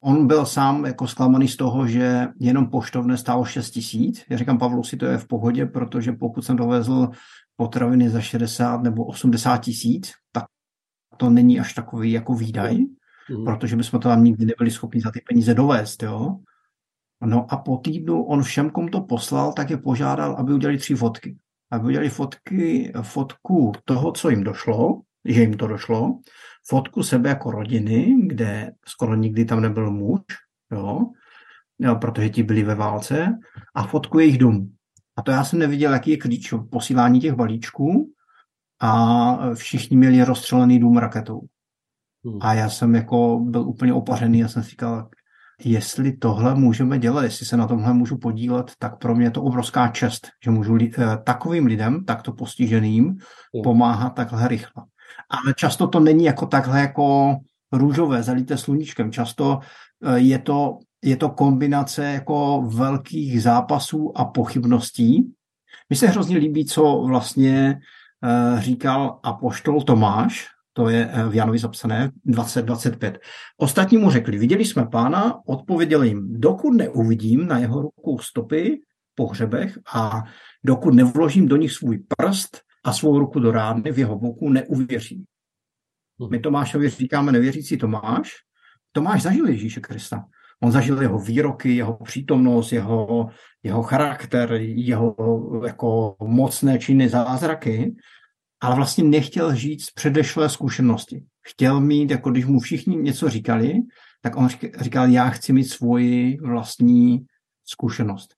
On 0.02 0.26
byl 0.26 0.46
sám 0.46 0.85
jako 0.85 1.06
zklamaný 1.06 1.48
z 1.48 1.56
toho, 1.56 1.87
že 1.87 2.28
jenom 2.40 2.70
poštovné 2.70 3.16
stálo 3.16 3.44
6 3.44 3.70
tisíc. 3.70 4.24
Já 4.30 4.37
říkám 4.37 4.59
Pavlu, 4.59 4.85
si 4.85 4.96
to 4.96 5.06
je 5.06 5.18
v 5.18 5.26
pohodě, 5.26 5.66
protože 5.66 6.12
pokud 6.12 6.42
jsem 6.42 6.56
dovezl 6.56 7.09
potraviny 7.56 8.11
za 8.11 8.20
60 8.20 8.82
nebo 8.82 9.04
80 9.04 9.59
tisíc, 9.59 10.12
tak 10.32 10.44
to 11.16 11.30
není 11.30 11.61
až 11.61 11.74
takový 11.74 12.12
jako 12.12 12.35
výdaj, 12.35 12.76
mm. 12.76 13.44
protože 13.44 13.76
bychom 13.76 14.00
to 14.00 14.09
tam 14.09 14.24
nikdy 14.24 14.46
nebyli 14.46 14.70
schopni 14.70 15.00
za 15.00 15.11
ty 15.11 15.20
peníze 15.28 15.54
dovést, 15.54 16.02
jo. 16.02 16.37
No 17.24 17.46
a 17.52 17.56
po 17.56 17.76
týdnu 17.76 18.24
on 18.24 18.42
všem, 18.42 18.70
kom 18.70 18.88
to 18.88 19.00
poslal, 19.00 19.52
tak 19.52 19.70
je 19.70 19.76
požádal, 19.76 20.37
aby 20.38 20.52
udělali 20.52 20.78
tři 20.78 20.94
fotky. 20.94 21.37
Aby 21.70 21.87
udělali 21.87 22.09
fotky, 22.09 22.92
fotku 23.02 23.72
toho, 23.85 24.12
co 24.12 24.30
jim 24.30 24.44
došlo, 24.44 25.00
že 25.28 25.40
jim 25.40 25.56
to 25.56 25.66
došlo, 25.66 26.18
fotku 26.68 27.02
sebe 27.02 27.28
jako 27.28 27.50
rodiny, 27.50 28.14
kde 28.26 28.72
skoro 28.86 29.14
nikdy 29.14 29.44
tam 29.44 29.60
nebyl 29.60 29.90
muž, 29.90 30.20
jo, 30.72 31.00
jo 31.78 31.96
protože 31.96 32.28
ti 32.28 32.42
byli 32.42 32.62
ve 32.62 32.74
válce, 32.74 33.38
a 33.74 33.86
fotku 33.86 34.18
jejich 34.18 34.38
domů. 34.38 34.68
A 35.16 35.22
to 35.22 35.30
já 35.30 35.44
jsem 35.44 35.58
neviděl, 35.58 35.92
jaký 35.92 36.10
je 36.10 36.16
klíč 36.16 36.54
posílání 36.70 37.20
těch 37.20 37.34
balíčků 37.34 38.12
a 38.80 39.54
všichni 39.54 39.96
měli 39.96 40.24
rozstřelený 40.24 40.78
dům 40.78 40.96
raketou. 40.96 41.40
Hmm. 42.24 42.38
A 42.40 42.54
já 42.54 42.68
jsem 42.68 42.94
jako 42.94 43.38
byl 43.38 43.68
úplně 43.68 43.92
opařený, 43.92 44.38
já 44.38 44.48
jsem 44.48 44.62
si 44.62 44.70
říkal, 44.70 45.08
jestli 45.64 46.16
tohle 46.16 46.54
můžeme 46.54 46.98
dělat, 46.98 47.22
jestli 47.22 47.46
se 47.46 47.56
na 47.56 47.66
tomhle 47.66 47.94
můžu 47.94 48.18
podílet, 48.18 48.72
tak 48.78 48.98
pro 48.98 49.14
mě 49.14 49.26
je 49.26 49.30
to 49.30 49.42
obrovská 49.42 49.88
čest, 49.88 50.28
že 50.44 50.50
můžu 50.50 50.74
li- 50.74 50.92
eh, 50.98 51.18
takovým 51.24 51.66
lidem, 51.66 52.04
takto 52.04 52.32
postiženým, 52.32 53.04
hmm. 53.04 53.62
pomáhat 53.64 54.10
takhle 54.10 54.48
rychle. 54.48 54.84
Ale 55.30 55.54
často 55.54 55.86
to 55.86 56.00
není 56.00 56.24
jako 56.24 56.46
takhle 56.46 56.80
jako 56.80 57.36
růžové, 57.72 58.22
zalité 58.22 58.56
sluníčkem. 58.58 59.12
Často 59.12 59.58
eh, 60.04 60.18
je 60.18 60.38
to, 60.38 60.78
je 61.04 61.16
to 61.16 61.28
kombinace 61.28 62.04
jako 62.04 62.62
velkých 62.66 63.42
zápasů 63.42 64.18
a 64.18 64.24
pochybností. 64.24 65.32
Mi 65.90 65.96
se 65.96 66.06
hrozně 66.06 66.36
líbí, 66.36 66.64
co 66.64 67.02
vlastně 67.06 67.80
uh, 68.22 68.60
říkal 68.60 69.20
apoštol 69.22 69.82
Tomáš, 69.82 70.46
to 70.76 70.88
je 70.88 71.10
eh, 71.12 71.28
v 71.28 71.34
Janovi 71.34 71.58
zapsané 71.58 72.10
2025. 72.24 73.18
Ostatní 73.56 73.98
mu 73.98 74.10
řekli, 74.10 74.38
viděli 74.38 74.64
jsme 74.64 74.86
pána, 74.86 75.40
odpověděli 75.46 76.08
jim, 76.08 76.40
dokud 76.40 76.70
neuvidím 76.70 77.46
na 77.46 77.58
jeho 77.58 77.82
rukou 77.82 78.18
stopy 78.18 78.80
po 79.14 79.26
hřebech 79.26 79.78
a 79.94 80.22
dokud 80.64 80.94
nevložím 80.94 81.48
do 81.48 81.56
nich 81.56 81.72
svůj 81.72 81.98
prst 82.16 82.60
a 82.87 82.92
svou 82.92 83.18
ruku 83.18 83.40
do 83.40 83.53
rány 83.53 83.92
v 83.92 83.99
jeho 83.99 84.18
boku, 84.18 84.49
neuvěří. 84.49 85.25
Mhm. 86.18 86.31
My 86.31 86.38
Tomášovi 86.38 86.88
říkáme 86.88 87.33
nevěřící 87.33 87.77
Tomáš. 87.77 88.33
Tomáš 88.92 89.22
zažil 89.22 89.49
Ježíše 89.49 89.81
Krista. 89.81 90.25
On 90.62 90.72
zažil 90.72 91.03
jeho 91.03 91.18
výroky, 91.18 91.77
jeho 91.77 92.05
přítomnost, 92.05 92.72
jeho, 92.72 93.29
jeho 93.62 93.83
charakter, 93.83 94.53
jeho 94.61 95.16
jako 95.66 96.16
mocné 96.22 96.79
činy, 96.79 97.09
zázraky, 97.09 97.94
ale 98.61 98.77
vlastně 98.77 99.05
nechtěl 99.05 99.55
žít 99.55 99.83
z 99.83 99.90
předešlé 99.90 100.49
zkušenosti. 100.49 101.25
Chtěl 101.46 101.81
mít, 101.81 102.11
jako 102.11 102.31
když 102.31 102.44
mu 102.44 102.61
všichni 102.61 102.96
něco 102.96 103.31
říkali, 103.31 103.75
tak 104.22 104.37
on 104.37 104.49
říkal, 104.81 105.09
já 105.09 105.29
chci 105.29 105.53
mít 105.53 105.64
svoji 105.64 106.38
vlastní 106.40 107.27
zkušenost. 107.64 108.35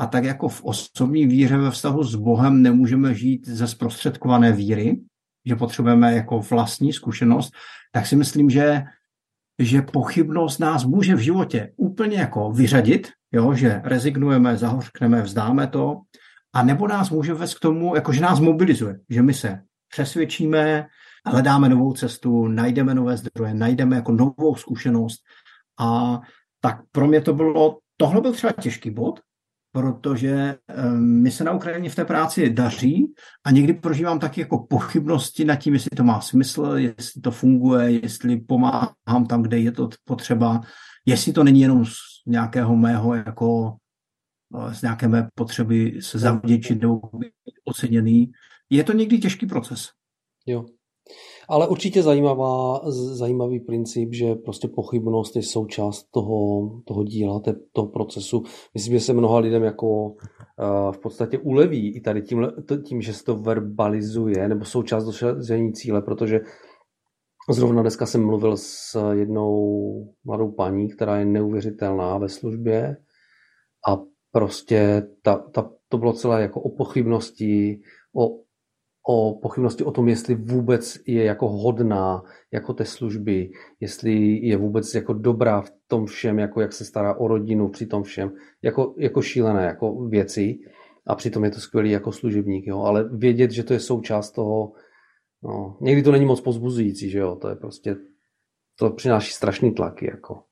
A 0.00 0.06
tak 0.06 0.24
jako 0.24 0.48
v 0.48 0.64
osobní 0.64 1.26
víře 1.26 1.56
ve 1.56 1.70
vztahu 1.70 2.02
s 2.02 2.14
Bohem 2.14 2.62
nemůžeme 2.62 3.14
žít 3.14 3.48
ze 3.48 3.68
zprostředkované 3.68 4.52
víry, 4.52 5.00
že 5.44 5.56
potřebujeme 5.56 6.14
jako 6.14 6.40
vlastní 6.40 6.92
zkušenost, 6.92 7.52
tak 7.92 8.06
si 8.06 8.16
myslím, 8.16 8.50
že, 8.50 8.82
že 9.58 9.82
pochybnost 9.82 10.58
nás 10.58 10.84
může 10.84 11.14
v 11.14 11.18
životě 11.18 11.72
úplně 11.76 12.16
jako 12.16 12.52
vyřadit, 12.52 13.08
jo, 13.32 13.54
že 13.54 13.80
rezignujeme, 13.84 14.56
zahořkneme, 14.56 15.22
vzdáme 15.22 15.66
to, 15.66 16.00
a 16.52 16.62
nebo 16.62 16.88
nás 16.88 17.10
může 17.10 17.34
vést 17.34 17.54
k 17.54 17.60
tomu, 17.60 17.94
jako 17.94 18.12
že 18.12 18.20
nás 18.20 18.40
mobilizuje, 18.40 18.98
že 19.10 19.22
my 19.22 19.34
se 19.34 19.62
přesvědčíme, 19.88 20.86
hledáme 21.26 21.68
novou 21.68 21.92
cestu, 21.92 22.48
najdeme 22.48 22.94
nové 22.94 23.16
zdroje, 23.16 23.54
najdeme 23.54 23.96
jako 23.96 24.12
novou 24.12 24.54
zkušenost. 24.54 25.20
A 25.80 26.20
tak 26.60 26.80
pro 26.92 27.06
mě 27.06 27.20
to 27.20 27.34
bylo, 27.34 27.78
tohle 27.96 28.20
byl 28.20 28.32
třeba 28.32 28.52
těžký 28.52 28.90
bod, 28.90 29.20
protože 29.72 30.56
mi 30.98 31.30
se 31.30 31.44
na 31.44 31.52
Ukrajině 31.52 31.90
v 31.90 31.94
té 31.94 32.04
práci 32.04 32.50
daří 32.50 33.14
a 33.44 33.50
někdy 33.50 33.72
prožívám 33.72 34.18
taky 34.18 34.40
jako 34.40 34.66
pochybnosti 34.70 35.44
nad 35.44 35.56
tím, 35.56 35.74
jestli 35.74 35.90
to 35.96 36.04
má 36.04 36.20
smysl, 36.20 36.64
jestli 36.76 37.20
to 37.20 37.30
funguje, 37.30 37.90
jestli 37.90 38.36
pomáhám 38.36 39.26
tam, 39.28 39.42
kde 39.42 39.58
je 39.58 39.72
to 39.72 39.88
potřeba, 40.04 40.60
jestli 41.06 41.32
to 41.32 41.44
není 41.44 41.60
jenom 41.60 41.84
z 41.84 41.92
nějakého 42.26 42.76
mého 42.76 43.14
jako 43.14 43.76
eh, 44.56 44.74
z 44.74 44.82
nějaké 44.82 45.08
mé 45.08 45.28
potřeby 45.34 45.98
se 46.00 46.18
zavděčit 46.18 46.80
nebo 46.80 47.00
být 47.14 47.32
oceněný. 47.64 48.32
Je 48.70 48.84
to 48.84 48.92
někdy 48.92 49.18
těžký 49.18 49.46
proces. 49.46 49.88
Jo, 50.46 50.66
ale 51.50 51.68
určitě 51.68 52.02
zajímavá, 52.02 52.80
zajímavý 52.90 53.60
princip, 53.60 54.14
že 54.14 54.34
prostě 54.34 54.68
pochybnost 54.68 55.36
je 55.36 55.42
součást 55.42 56.02
toho, 56.10 56.70
toho 56.86 57.04
díla, 57.04 57.40
toho 57.72 57.88
procesu. 57.88 58.42
Myslím, 58.74 58.94
že 58.94 59.00
se 59.00 59.12
mnoha 59.12 59.38
lidem 59.38 59.62
jako 59.62 60.06
uh, 60.06 60.92
v 60.92 60.98
podstatě 60.98 61.38
uleví 61.38 61.96
i 61.96 62.00
tady 62.00 62.22
tím, 62.22 62.46
tím, 62.84 63.00
že 63.00 63.14
se 63.14 63.24
to 63.24 63.36
verbalizuje, 63.36 64.48
nebo 64.48 64.64
součást 64.64 65.04
dosažení 65.04 65.72
cíle, 65.72 66.02
protože 66.02 66.40
zrovna 67.50 67.82
dneska 67.82 68.06
jsem 68.06 68.26
mluvil 68.26 68.56
s 68.56 69.10
jednou 69.12 69.54
mladou 70.24 70.52
paní, 70.52 70.88
která 70.88 71.18
je 71.18 71.24
neuvěřitelná 71.24 72.18
ve 72.18 72.28
službě 72.28 72.96
a 73.88 73.98
prostě 74.32 75.02
ta, 75.22 75.36
ta, 75.36 75.70
to 75.88 75.98
bylo 75.98 76.12
celé 76.12 76.42
jako 76.42 76.60
o 76.60 76.76
pochybnosti, 76.76 77.80
o 78.16 78.49
o 79.08 79.38
pochybnosti 79.42 79.84
o 79.84 79.90
tom, 79.90 80.08
jestli 80.08 80.34
vůbec 80.34 80.98
je 81.06 81.24
jako 81.24 81.48
hodná 81.48 82.22
jako 82.52 82.74
té 82.74 82.84
služby, 82.84 83.50
jestli 83.80 84.46
je 84.46 84.56
vůbec 84.56 84.94
jako 84.94 85.12
dobrá 85.12 85.60
v 85.60 85.70
tom 85.86 86.06
všem, 86.06 86.38
jako 86.38 86.60
jak 86.60 86.72
se 86.72 86.84
stará 86.84 87.14
o 87.14 87.28
rodinu 87.28 87.68
při 87.68 87.86
tom 87.86 88.02
všem, 88.02 88.32
jako, 88.62 88.94
jako 88.98 89.22
šílené 89.22 89.64
jako 89.64 90.06
věci 90.06 90.58
a 91.06 91.14
přitom 91.14 91.44
je 91.44 91.50
to 91.50 91.60
skvělý 91.60 91.90
jako 91.90 92.12
služebník, 92.12 92.66
jo? 92.66 92.80
ale 92.80 93.08
vědět, 93.08 93.50
že 93.50 93.64
to 93.64 93.72
je 93.72 93.80
součást 93.80 94.30
toho, 94.30 94.72
no, 95.42 95.78
někdy 95.80 96.02
to 96.02 96.12
není 96.12 96.24
moc 96.24 96.40
pozbuzující, 96.40 97.10
že 97.10 97.18
jo, 97.18 97.36
to 97.36 97.48
je 97.48 97.56
prostě, 97.56 97.96
to 98.78 98.90
přináší 98.90 99.32
strašný 99.32 99.74
tlaky, 99.74 100.06
jako. 100.06 100.42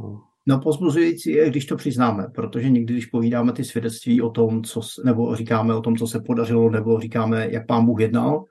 No. 0.00 0.33
No 0.46 0.60
pozbuzující 0.60 1.30
je, 1.30 1.50
když 1.50 1.66
to 1.66 1.76
přiznáme, 1.76 2.26
protože 2.34 2.70
někdy, 2.70 2.92
když 2.92 3.06
povídáme 3.06 3.52
ty 3.52 3.64
svědectví 3.64 4.22
o 4.22 4.30
tom, 4.30 4.62
co, 4.64 4.80
nebo 5.04 5.36
říkáme 5.36 5.74
o 5.74 5.80
tom, 5.80 5.96
co 5.96 6.06
se 6.06 6.20
podařilo, 6.20 6.70
nebo 6.70 7.00
říkáme, 7.00 7.48
jak 7.50 7.66
pán 7.66 7.86
Bůh 7.86 8.00
jednal, 8.00 8.44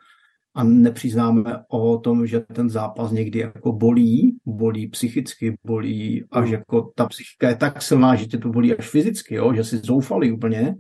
a 0.56 0.64
nepřiznáme 0.64 1.64
o 1.70 1.98
tom, 1.98 2.28
že 2.28 2.40
ten 2.40 2.70
zápas 2.70 3.12
někdy 3.12 3.40
jako 3.40 3.72
bolí, 3.72 4.38
bolí 4.46 4.88
psychicky, 4.88 5.58
bolí 5.64 6.26
až 6.32 6.48
mm. 6.48 6.54
jako 6.54 6.92
ta 6.96 7.06
psychika 7.06 7.50
je 7.50 7.56
tak 7.56 7.82
silná, 7.82 8.16
že 8.16 8.26
tě 8.26 8.38
to 8.38 8.50
bolí 8.50 8.76
až 8.76 8.90
fyzicky, 8.90 9.36
jo? 9.36 9.54
že 9.54 9.64
si 9.64 9.78
zoufali 9.78 10.32
úplně, 10.32 10.76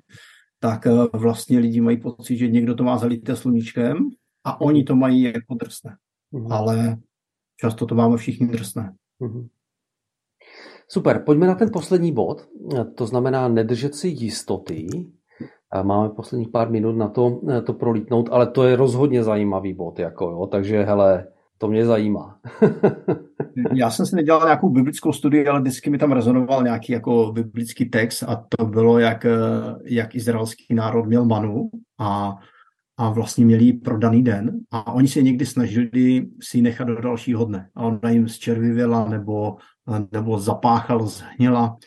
tak 0.59 0.87
eh, 0.87 0.91
vlastně 1.13 1.59
lidi 1.59 1.81
mají 1.81 1.97
pocit, 1.97 2.37
že 2.37 2.47
někdo 2.47 2.75
to 2.75 2.83
má 2.83 2.97
zalité 2.97 3.35
sluníčkem 3.35 3.97
a 4.43 4.61
oni 4.61 4.83
to 4.83 4.95
mají 4.95 5.21
jako 5.21 5.55
drsné. 5.55 5.97
Mm. 6.31 6.51
Ale 6.51 6.97
často 7.59 7.85
to 7.85 7.95
máme 7.95 8.17
všichni 8.17 8.47
drsné. 8.47 8.93
Mm. 9.19 9.47
Super, 10.93 11.23
pojďme 11.25 11.47
na 11.47 11.55
ten 11.55 11.69
poslední 11.73 12.11
bod, 12.11 12.47
to 12.95 13.05
znamená 13.05 13.47
nedržet 13.47 13.95
si 13.95 14.07
jistoty. 14.07 14.87
Máme 15.83 16.09
posledních 16.09 16.49
pár 16.49 16.71
minut 16.71 16.91
na 16.91 17.07
to, 17.07 17.41
to 17.65 17.73
prolítnout, 17.73 18.29
ale 18.31 18.47
to 18.47 18.63
je 18.63 18.75
rozhodně 18.75 19.23
zajímavý 19.23 19.73
bod, 19.73 19.99
jako 19.99 20.31
jo, 20.31 20.47
takže 20.47 20.83
hele, 20.83 21.27
to 21.57 21.67
mě 21.67 21.85
zajímá. 21.85 22.37
Já 23.73 23.89
jsem 23.89 24.05
si 24.05 24.15
nedělal 24.15 24.43
nějakou 24.43 24.69
biblickou 24.69 25.11
studii, 25.11 25.47
ale 25.47 25.59
vždycky 25.59 25.89
mi 25.89 25.97
tam 25.97 26.11
rezonoval 26.11 26.63
nějaký 26.63 26.93
jako 26.93 27.31
biblický 27.31 27.89
text 27.89 28.23
a 28.23 28.45
to 28.57 28.65
bylo, 28.65 28.99
jak, 28.99 29.25
jak 29.83 30.15
izraelský 30.15 30.73
národ 30.73 31.05
měl 31.05 31.25
manu 31.25 31.69
a, 31.99 32.35
a 32.97 33.09
vlastně 33.09 33.45
měli 33.45 33.63
ji 33.63 33.73
pro 33.73 33.97
daný 33.97 34.23
den 34.23 34.59
a 34.71 34.93
oni 34.93 35.07
se 35.07 35.21
někdy 35.21 35.45
snažili 35.45 36.27
si 36.41 36.57
ji 36.57 36.61
nechat 36.61 36.87
do 36.87 37.01
dalšího 37.01 37.45
dne 37.45 37.69
a 37.75 37.83
ona 37.83 38.09
jim 38.09 38.29
zčervivěla 38.29 39.09
nebo 39.09 39.57
nebo 40.11 40.39
zapáchal, 40.39 41.07
zhnila 41.07 41.77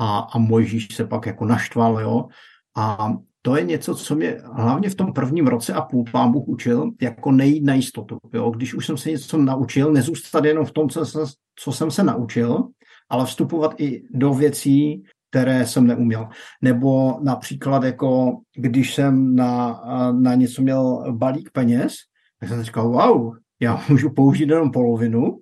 a, 0.00 0.18
a 0.18 0.38
Mojžíš 0.38 0.88
se 0.94 1.06
pak 1.06 1.26
jako 1.26 1.44
naštval, 1.44 2.00
jo. 2.00 2.28
A 2.76 3.14
to 3.42 3.56
je 3.56 3.64
něco, 3.64 3.94
co 3.94 4.14
mě 4.14 4.36
hlavně 4.52 4.90
v 4.90 4.94
tom 4.94 5.12
prvním 5.12 5.46
roce 5.46 5.72
a 5.72 5.82
půl 5.82 6.04
pán 6.12 6.32
Bůh 6.32 6.48
učil, 6.48 6.90
jako 7.02 7.32
nejít 7.32 7.64
na 7.64 7.74
jistotu. 7.74 8.18
Jo? 8.32 8.50
Když 8.50 8.74
už 8.74 8.86
jsem 8.86 8.96
se 8.96 9.10
něco 9.10 9.38
naučil, 9.38 9.92
nezůstat 9.92 10.44
jenom 10.44 10.64
v 10.64 10.72
tom, 10.72 10.88
co 10.88 11.06
jsem, 11.06 11.26
co 11.56 11.72
jsem 11.72 11.90
se 11.90 12.02
naučil, 12.02 12.68
ale 13.08 13.26
vstupovat 13.26 13.74
i 13.80 14.02
do 14.10 14.34
věcí, 14.34 15.02
které 15.30 15.66
jsem 15.66 15.86
neuměl. 15.86 16.28
Nebo 16.62 17.20
například, 17.22 17.84
jako 17.84 18.40
když 18.56 18.94
jsem 18.94 19.34
na, 19.34 19.82
na 20.20 20.34
něco 20.34 20.62
měl 20.62 21.12
balík 21.12 21.50
peněz, 21.52 21.94
tak 22.40 22.48
jsem 22.48 22.62
říkal, 22.62 22.88
wow, 22.88 23.36
já 23.60 23.84
můžu 23.88 24.10
použít 24.10 24.48
jenom 24.48 24.70
polovinu, 24.70 25.38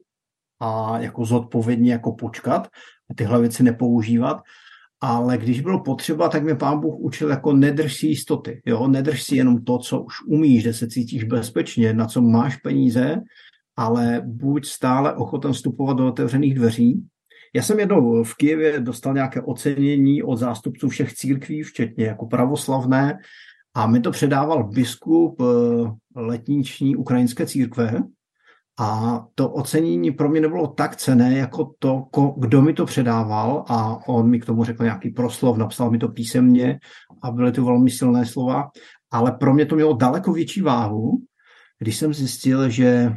a 0.61 0.99
jako 0.99 1.25
zodpovědně 1.25 1.93
jako 1.93 2.13
počkat 2.13 2.69
a 3.11 3.15
tyhle 3.15 3.41
věci 3.41 3.63
nepoužívat. 3.63 4.43
Ale 5.01 5.39
když 5.39 5.61
bylo 5.61 5.83
potřeba, 5.83 6.29
tak 6.29 6.43
mě 6.43 6.55
pán 6.55 6.81
Bůh 6.81 6.95
učil 6.99 7.31
jako 7.31 7.53
nedrž 7.53 7.95
si 7.97 8.07
jistoty. 8.07 8.63
Jo? 8.67 8.89
Nedrž 8.89 9.23
si 9.23 9.37
jenom 9.37 9.65
to, 9.65 9.79
co 9.79 10.03
už 10.03 10.15
umíš, 10.27 10.63
že 10.63 10.73
se 10.73 10.89
cítíš 10.89 11.25
bezpečně, 11.25 11.93
na 11.93 12.07
co 12.07 12.23
máš 12.23 12.57
peníze, 12.57 13.17
ale 13.77 14.23
buď 14.25 14.67
stále 14.67 15.15
ochoten 15.15 15.53
vstupovat 15.53 15.97
do 15.97 16.09
otevřených 16.09 16.55
dveří. 16.55 17.05
Já 17.57 17.63
jsem 17.63 17.79
jednou 17.79 18.25
v 18.25 18.35
Kijevě 18.35 18.81
dostal 18.81 19.15
nějaké 19.15 19.41
ocenění 19.41 20.23
od 20.23 20.37
zástupců 20.37 20.89
všech 20.89 21.15
církví, 21.15 21.63
včetně 21.63 22.05
jako 22.05 22.27
pravoslavné, 22.27 23.19
a 23.75 23.87
mi 23.87 24.01
to 24.01 24.11
předával 24.11 24.65
biskup 24.65 25.41
eh, 25.41 25.45
letniční 26.21 26.97
ukrajinské 26.97 27.47
církve, 27.47 28.03
a 28.81 29.21
to 29.35 29.51
ocenění 29.51 30.11
pro 30.11 30.29
mě 30.29 30.41
nebylo 30.41 30.67
tak 30.67 30.97
cené, 30.97 31.39
jako 31.39 31.73
to, 31.79 32.05
kdo 32.37 32.63
mi 32.63 32.73
to 32.73 32.85
předával 32.85 33.65
a 33.69 34.09
on 34.09 34.31
mi 34.31 34.41
k 34.41 34.47
tomu 34.47 34.65
řekl 34.65 34.83
nějaký 34.83 35.11
proslov, 35.11 35.57
napsal 35.57 35.91
mi 35.91 35.99
to 35.99 36.09
písemně 36.09 36.79
a 37.23 37.31
byly 37.31 37.53
to 37.53 37.65
velmi 37.65 37.91
silné 37.91 38.27
slova, 38.27 38.71
ale 39.11 39.33
pro 39.33 39.55
mě 39.55 39.67
to 39.67 39.75
mělo 39.75 39.97
daleko 39.97 40.33
větší 40.33 40.61
váhu, 40.61 41.23
když 41.79 41.97
jsem 41.97 42.15
zjistil, 42.15 42.71
že 42.71 43.17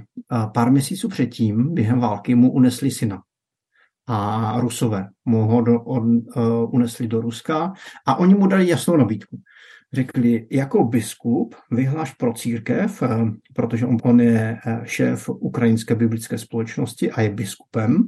pár 0.53 0.71
měsíců 0.71 1.09
předtím, 1.09 1.73
během 1.73 1.99
války, 1.99 2.35
mu 2.35 2.51
unesli 2.51 2.91
syna. 2.91 3.21
A 4.07 4.53
Rusové 4.59 5.07
mu 5.25 5.43
ho 5.45 5.61
do, 5.61 5.81
on, 5.81 6.17
uh, 6.17 6.73
unesli 6.73 7.07
do 7.07 7.21
Ruska 7.21 7.73
a 8.05 8.15
oni 8.15 8.35
mu 8.35 8.47
dali 8.47 8.69
jasnou 8.69 8.97
nabídku 8.97 9.37
řekli, 9.93 10.47
jako 10.51 10.83
biskup 10.83 11.55
vyhláš 11.71 12.13
pro 12.13 12.33
církev, 12.33 13.03
eh, 13.03 13.07
protože 13.53 13.85
on, 13.85 13.97
on 14.03 14.21
je 14.21 14.57
eh, 14.65 14.81
šéf 14.83 15.29
Ukrajinské 15.29 15.95
biblické 15.95 16.37
společnosti 16.37 17.11
a 17.11 17.21
je 17.21 17.29
biskupem, 17.29 18.07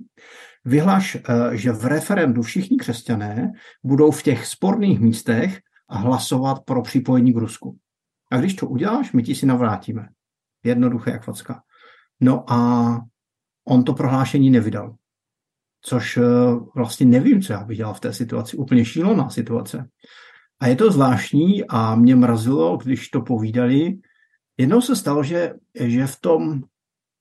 vyhláš, 0.65 1.15
eh, 1.15 1.57
že 1.57 1.71
v 1.71 1.85
referendu 1.85 2.41
všichni 2.41 2.77
křesťané 2.77 3.51
budou 3.83 4.11
v 4.11 4.23
těch 4.23 4.45
sporných 4.45 4.99
místech 4.99 5.59
hlasovat 5.89 6.59
pro 6.65 6.81
připojení 6.81 7.33
k 7.33 7.37
Rusku. 7.37 7.77
A 8.31 8.37
když 8.37 8.53
to 8.53 8.67
uděláš, 8.67 9.11
my 9.11 9.23
ti 9.23 9.35
si 9.35 9.45
navrátíme. 9.45 10.07
Jednoduché 10.63 11.11
jak 11.11 11.23
facka. 11.23 11.61
No 12.19 12.53
a 12.53 12.99
on 13.67 13.83
to 13.83 13.93
prohlášení 13.93 14.49
nevydal. 14.49 14.95
Což 15.81 16.19
vlastně 16.75 17.05
nevím, 17.05 17.41
co 17.41 17.53
já 17.53 17.63
bych 17.63 17.77
dělal 17.77 17.93
v 17.93 17.99
té 17.99 18.13
situaci. 18.13 18.57
Úplně 18.57 18.85
šílená 18.85 19.29
situace. 19.29 19.89
A 20.59 20.67
je 20.67 20.75
to 20.75 20.91
zvláštní 20.91 21.63
a 21.69 21.95
mě 21.95 22.15
mrazilo, 22.15 22.77
když 22.77 23.09
to 23.09 23.21
povídali, 23.21 23.99
Jednou 24.59 24.81
se 24.81 24.95
stalo, 24.95 25.23
že, 25.23 25.53
že, 25.79 26.07
v 26.07 26.19
tom, 26.19 26.63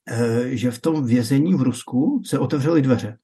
eh, 0.08 0.56
že 0.56 0.70
v 0.70 0.78
tom 0.78 1.06
vězení 1.06 1.54
v 1.54 1.62
Rusku 1.62 2.22
se 2.26 2.38
otevřely 2.38 2.82
dveře. 2.82 3.18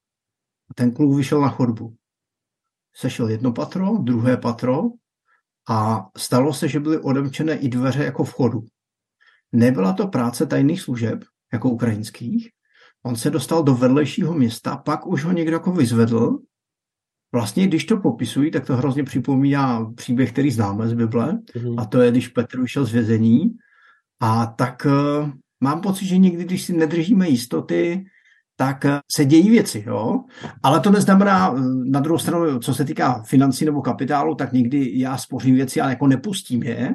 Ten 0.74 0.92
kluk 0.92 1.16
vyšel 1.16 1.40
na 1.40 1.48
chodbu. 1.48 1.96
Sešel 2.94 3.28
jedno 3.28 3.52
patro, 3.52 3.98
druhé 3.98 4.36
patro 4.36 4.82
a 5.68 6.08
stalo 6.16 6.54
se, 6.54 6.68
že 6.68 6.80
byly 6.80 6.98
odemčené 6.98 7.56
i 7.56 7.68
dveře 7.68 8.04
jako 8.04 8.24
vchodu. 8.24 8.64
Nebyla 9.52 9.92
to 9.92 10.06
práce 10.06 10.46
tajných 10.46 10.80
služeb, 10.80 11.24
jako 11.52 11.70
ukrajinských. 11.70 12.50
On 13.06 13.16
se 13.16 13.30
dostal 13.30 13.62
do 13.62 13.74
vedlejšího 13.74 14.34
města, 14.34 14.76
pak 14.76 15.06
už 15.06 15.24
ho 15.24 15.32
někdo 15.32 15.52
jako 15.52 15.72
vyzvedl. 15.72 16.38
Vlastně, 17.34 17.66
když 17.66 17.84
to 17.84 17.96
popisují, 17.96 18.50
tak 18.50 18.66
to 18.66 18.76
hrozně 18.76 19.04
připomíná 19.04 19.92
příběh, 19.94 20.32
který 20.32 20.50
známe 20.50 20.88
z 20.88 20.92
Bible. 20.92 21.32
Mm-hmm. 21.32 21.74
A 21.78 21.84
to 21.84 22.00
je, 22.00 22.10
když 22.10 22.28
Petr 22.28 22.60
vyšel 22.60 22.84
z 22.84 22.92
vězení. 22.92 23.56
A 24.20 24.46
tak 24.46 24.86
uh, 24.86 25.30
mám 25.60 25.80
pocit, 25.80 26.06
že 26.06 26.18
někdy, 26.18 26.44
když 26.44 26.62
si 26.62 26.72
nedržíme 26.72 27.28
jistoty, 27.28 28.04
tak 28.56 28.84
eh, 28.84 29.00
se 29.10 29.24
dějí 29.24 29.50
věci, 29.50 29.84
jo. 29.86 30.20
Ale 30.62 30.80
to 30.80 30.90
neznamená, 30.90 31.54
eh, 31.56 31.60
na 31.84 32.00
druhou 32.00 32.18
stranu, 32.18 32.58
co 32.58 32.74
se 32.74 32.84
týká 32.84 33.22
financí 33.22 33.64
nebo 33.64 33.82
kapitálu, 33.82 34.34
tak 34.34 34.52
někdy 34.52 34.98
já 34.98 35.16
spořím 35.16 35.54
věci, 35.54 35.80
ale 35.80 35.90
jako 35.90 36.06
nepustím 36.06 36.62
je, 36.62 36.94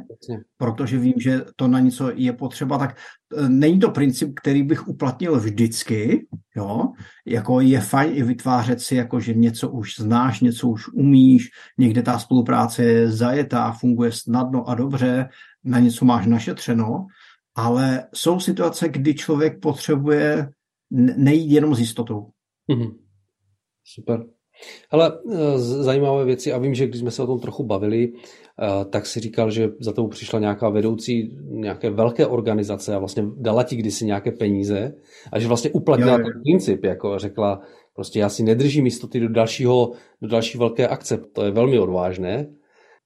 protože 0.58 0.98
vím, 0.98 1.14
že 1.18 1.42
to 1.56 1.68
na 1.68 1.80
něco 1.80 2.12
je 2.16 2.34
potřeba, 2.34 2.78
tak 2.78 2.98
eh, 3.38 3.50
není 3.50 3.80
to 3.80 3.92
princip, 3.92 4.34
který 4.42 4.64
bych 4.64 4.88
uplatnil 4.88 5.40
vždycky, 5.40 6.28
jo. 6.56 6.92
Jako 7.26 7.62
je 7.62 7.82
fajn 7.82 8.12
i 8.14 8.24
vytvářet 8.24 8.82
si, 8.82 8.96
jako 8.96 9.20
že 9.20 9.34
něco 9.34 9.70
už 9.70 9.96
znáš, 10.00 10.42
něco 10.42 10.68
už 10.68 10.88
umíš, 10.94 11.50
někde 11.78 12.02
ta 12.02 12.20
spolupráce 12.20 12.84
je 12.84 13.12
zajetá, 13.12 13.72
funguje 13.72 14.12
snadno 14.12 14.70
a 14.70 14.76
dobře, 14.76 15.30
na 15.64 15.80
něco 15.80 16.06
máš 16.06 16.26
našetřeno, 16.26 17.06
ale 17.56 18.08
jsou 18.14 18.40
situace, 18.40 18.90
kdy 18.90 19.14
člověk 19.14 19.60
potřebuje 19.60 20.50
nejít 20.92 21.52
jenom 21.52 21.76
s 21.76 21.80
jistotou. 21.80 22.28
Mm-hmm. 22.72 22.96
Super. 23.84 24.26
Ale 24.92 25.12
eh, 25.32 25.60
zajímavé 25.60 26.26
věci 26.26 26.54
a 26.54 26.58
vím, 26.58 26.74
že 26.74 26.88
když 26.88 27.00
jsme 27.02 27.12
se 27.12 27.24
o 27.24 27.28
tom 27.28 27.40
trochu 27.40 27.64
bavili, 27.64 28.14
eh, 28.14 28.86
tak 28.86 29.06
si 29.06 29.20
říkal, 29.20 29.52
že 29.52 29.70
za 29.80 29.94
tou 29.94 30.08
přišla 30.08 30.40
nějaká 30.40 30.70
vedoucí 30.70 31.38
nějaké 31.42 31.90
velké 31.90 32.28
organizace 32.28 32.96
a 32.96 33.00
vlastně 33.00 33.24
dala 33.38 33.64
ti 33.64 33.76
kdysi 33.76 34.06
nějaké 34.06 34.32
peníze 34.32 34.94
a 35.32 35.40
že 35.40 35.48
vlastně 35.48 35.70
uplatnila 35.70 36.18
ten 36.18 36.42
princip, 36.44 36.84
jako 36.84 37.20
řekla, 37.20 37.62
prostě 37.94 38.20
já 38.20 38.30
si 38.30 38.44
nedržím 38.44 38.86
jistoty 38.86 39.20
do 39.20 39.30
dalšího, 39.30 39.92
do 40.22 40.28
další 40.28 40.58
velké 40.58 40.88
akce. 40.88 41.18
To 41.18 41.46
je 41.46 41.52
velmi 41.52 41.80
odvážné. 41.80 42.48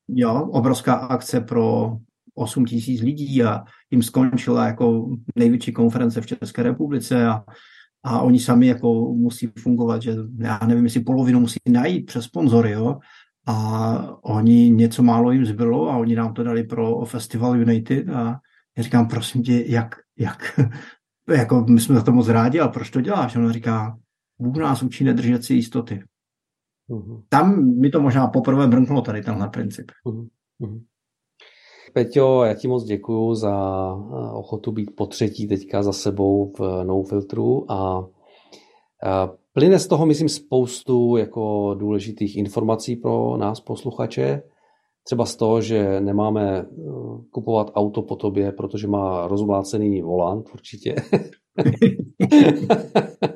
Jo, 0.07 0.49
obrovská 0.51 0.93
akce 0.93 1.41
pro 1.41 1.91
8 2.35 2.65
tisíc 2.65 3.01
lidí 3.01 3.43
a 3.43 3.63
jim 3.91 4.01
skončila 4.01 4.65
jako 4.65 5.09
největší 5.35 5.71
konference 5.71 6.21
v 6.21 6.25
České 6.25 6.63
republice 6.63 7.27
a 7.27 7.43
a 8.03 8.21
oni 8.21 8.39
sami 8.39 8.67
jako 8.67 9.13
musí 9.13 9.47
fungovat, 9.59 10.01
že 10.01 10.15
já 10.37 10.59
nevím, 10.67 10.83
jestli 10.83 10.99
polovinu 10.99 11.39
musí 11.39 11.59
najít 11.69 12.05
přes 12.05 12.25
sponzory, 12.25 12.71
jo, 12.71 12.99
a 13.45 14.23
oni 14.23 14.69
něco 14.69 15.03
málo 15.03 15.31
jim 15.31 15.45
zbylo 15.45 15.89
a 15.89 15.97
oni 15.97 16.15
nám 16.15 16.33
to 16.33 16.43
dali 16.43 16.63
pro 16.63 17.05
Festival 17.05 17.57
United 17.57 18.09
a 18.09 18.39
já 18.77 18.83
říkám, 18.83 19.07
prosím 19.07 19.43
tě, 19.43 19.63
jak, 19.67 19.95
jak, 20.17 20.59
jako 21.37 21.65
my 21.69 21.79
jsme 21.79 21.95
za 21.95 22.01
to 22.01 22.11
moc 22.11 22.27
rádi, 22.27 22.59
ale 22.59 22.71
proč 22.71 22.89
to 22.89 23.01
děláš? 23.01 23.35
A 23.35 23.39
on 23.39 23.51
říká, 23.51 23.97
Bůh 24.39 24.57
nás 24.57 24.83
učí 24.83 25.03
nedržet 25.03 25.43
si 25.43 25.53
jistoty. 25.53 26.03
Uh-huh. 26.89 27.23
Tam 27.29 27.77
mi 27.79 27.89
to 27.89 28.01
možná 28.01 28.27
poprvé 28.27 28.67
brnklo 28.67 29.01
tady 29.01 29.21
tenhle 29.21 29.49
princip. 29.49 29.91
Uh-huh. 30.05 30.27
Uh-huh. 30.61 30.81
Peťo, 31.93 32.43
já 32.43 32.53
ti 32.53 32.67
moc 32.67 32.83
děkuju 32.83 33.35
za 33.35 33.55
eh, 33.95 34.31
ochotu 34.33 34.71
být 34.71 34.95
po 34.95 35.05
třetí 35.05 35.47
teďka 35.47 35.83
za 35.83 35.93
sebou 35.93 36.53
v 36.57 36.83
No 36.83 37.03
Filtru 37.03 37.71
a 37.71 38.07
plyne 39.53 39.79
z 39.79 39.87
toho, 39.87 40.05
myslím, 40.05 40.29
spoustu 40.29 41.17
jako 41.17 41.75
důležitých 41.79 42.37
informací 42.37 42.95
pro 42.95 43.37
nás 43.37 43.59
posluchače. 43.59 44.43
Třeba 45.03 45.25
z 45.25 45.35
toho, 45.35 45.61
že 45.61 46.01
nemáme 46.01 46.59
eh, 46.59 46.65
kupovat 47.31 47.71
auto 47.75 48.01
po 48.01 48.15
tobě, 48.15 48.51
protože 48.51 48.87
má 48.87 49.27
rozvlácený 49.27 50.01
volant 50.01 50.49
určitě. 50.53 50.95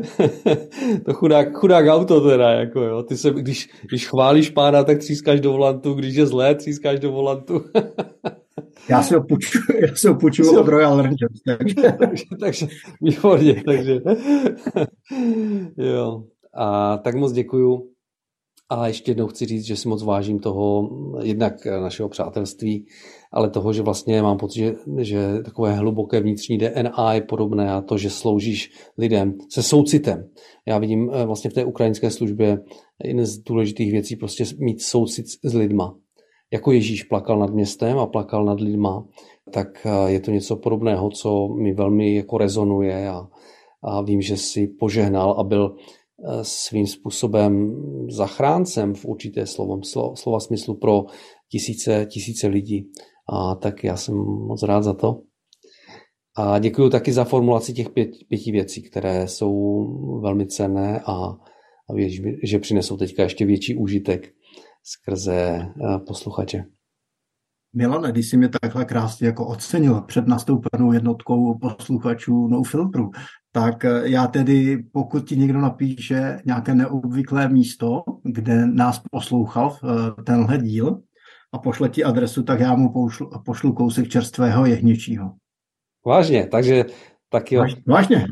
to 1.04 1.12
chudák, 1.12 1.52
chudák 1.52 1.86
auto 1.88 2.20
teda, 2.20 2.50
jako 2.50 2.80
jo. 2.80 3.02
Ty 3.02 3.16
se, 3.16 3.30
když, 3.30 3.70
když 3.88 4.08
chválíš 4.08 4.50
pána, 4.50 4.84
tak 4.84 4.98
třískáš 4.98 5.40
do 5.40 5.52
volantu, 5.52 5.94
když 5.94 6.14
je 6.14 6.26
zlé, 6.26 6.54
třískáš 6.54 7.00
do 7.00 7.12
volantu. 7.12 7.64
já 8.88 9.02
se 9.02 9.16
ho 9.16 9.22
půjčuju, 9.22 9.64
já 9.88 9.94
se 9.94 10.08
ho 10.08 10.14
půjčuju 10.14 10.60
od 10.60 10.68
Royal 10.68 10.96
Rangers. 10.96 11.40
Takže, 11.58 11.74
takže, 11.98 12.24
takže 12.40 12.66
výborně, 13.00 13.62
takže 13.66 14.00
jo. 15.76 16.24
A 16.54 16.96
tak 16.96 17.14
moc 17.14 17.32
děkuju. 17.32 17.91
A 18.72 18.86
ještě 18.86 19.10
jednou 19.10 19.26
chci 19.26 19.46
říct, 19.46 19.64
že 19.64 19.76
si 19.76 19.88
moc 19.88 20.02
vážím 20.02 20.38
toho, 20.38 20.90
jednak 21.22 21.66
našeho 21.66 22.08
přátelství, 22.08 22.86
ale 23.32 23.50
toho, 23.50 23.72
že 23.72 23.82
vlastně 23.82 24.22
mám 24.22 24.38
pocit, 24.38 24.60
že, 24.60 24.74
že 24.98 25.42
takové 25.44 25.74
hluboké 25.74 26.20
vnitřní 26.20 26.58
DNA 26.58 27.14
je 27.14 27.20
podobné 27.20 27.72
a 27.72 27.80
to, 27.80 27.98
že 27.98 28.10
sloužíš 28.10 28.72
lidem 28.98 29.34
se 29.48 29.62
soucitem. 29.62 30.28
Já 30.66 30.78
vidím 30.78 31.10
eh, 31.12 31.26
vlastně 31.26 31.50
v 31.50 31.54
té 31.54 31.64
ukrajinské 31.64 32.10
službě 32.10 32.58
jeden 33.04 33.26
z 33.26 33.38
důležitých 33.38 33.92
věcí 33.92 34.16
prostě 34.16 34.44
mít 34.58 34.82
soucit 34.82 35.26
s 35.44 35.54
lidma. 35.54 35.96
Jako 36.52 36.72
Ježíš 36.72 37.02
plakal 37.02 37.38
nad 37.38 37.50
městem 37.50 37.98
a 37.98 38.06
plakal 38.06 38.44
nad 38.44 38.60
lidma, 38.60 39.04
tak 39.52 39.86
eh, 39.86 40.12
je 40.12 40.20
to 40.20 40.30
něco 40.30 40.56
podobného, 40.56 41.10
co 41.10 41.48
mi 41.48 41.74
velmi 41.74 42.14
jako 42.14 42.38
rezonuje 42.38 43.08
a, 43.08 43.28
a 43.82 44.02
vím, 44.02 44.20
že 44.20 44.36
si 44.36 44.66
požehnal 44.66 45.30
a 45.38 45.44
byl 45.44 45.76
eh, 45.76 46.01
svým 46.42 46.86
způsobem 46.86 47.76
zachráncem 48.10 48.94
v 48.94 49.04
určité 49.04 49.46
slovom, 49.46 49.80
slova 50.14 50.40
smyslu 50.40 50.78
pro 50.78 51.04
tisíce, 51.50 52.06
tisíce 52.10 52.46
lidí. 52.46 52.90
A 53.32 53.54
tak 53.54 53.84
já 53.84 53.96
jsem 53.96 54.14
moc 54.48 54.62
rád 54.62 54.82
za 54.82 54.94
to. 54.94 55.22
A 56.36 56.58
děkuji 56.58 56.90
taky 56.90 57.12
za 57.12 57.24
formulaci 57.24 57.72
těch 57.72 57.90
pět, 57.90 58.10
pěti 58.28 58.52
věcí, 58.52 58.82
které 58.82 59.28
jsou 59.28 59.84
velmi 60.20 60.46
cenné 60.46 61.00
a, 61.00 61.12
a 61.90 61.94
věřím, 61.94 62.24
že 62.44 62.58
přinesou 62.58 62.96
teďka 62.96 63.22
ještě 63.22 63.46
větší 63.46 63.76
užitek 63.76 64.32
skrze 64.82 65.36
eh, 65.36 65.98
posluchače. 66.06 66.64
Milane, 67.74 68.12
když 68.12 68.30
jsi 68.30 68.36
mě 68.36 68.48
takhle 68.48 68.84
krásně 68.84 69.26
jako 69.26 69.46
ocenil 69.46 70.00
před 70.00 70.26
nastoupenou 70.26 70.92
jednotkou 70.92 71.58
posluchačů 71.58 72.48
No 72.48 72.62
Filtru, 72.62 73.10
tak 73.52 73.84
eh, 73.84 74.00
já 74.04 74.26
tedy, 74.26 74.84
pokud 74.92 75.28
ti 75.28 75.36
někdo 75.36 75.60
napíše 75.60 76.40
nějaké 76.46 76.74
neobvyklé 76.74 77.48
místo, 77.48 78.02
kde 78.22 78.66
nás 78.66 79.02
poslouchal 79.10 79.76
eh, 79.84 80.22
tenhle 80.22 80.58
díl, 80.58 81.02
a 81.52 81.58
pošle 81.58 81.88
ti 81.88 82.04
adresu, 82.04 82.42
tak 82.42 82.60
já 82.60 82.74
mu 82.74 82.92
pošlu, 82.92 83.30
pošlu 83.44 83.72
kousek 83.72 84.08
čerstvého 84.08 84.66
jehněčího. 84.66 85.32
Vážně, 86.06 86.46
takže 86.46 86.84
tak 87.28 87.52
jo. 87.52 87.64
Vážně. 87.86 88.26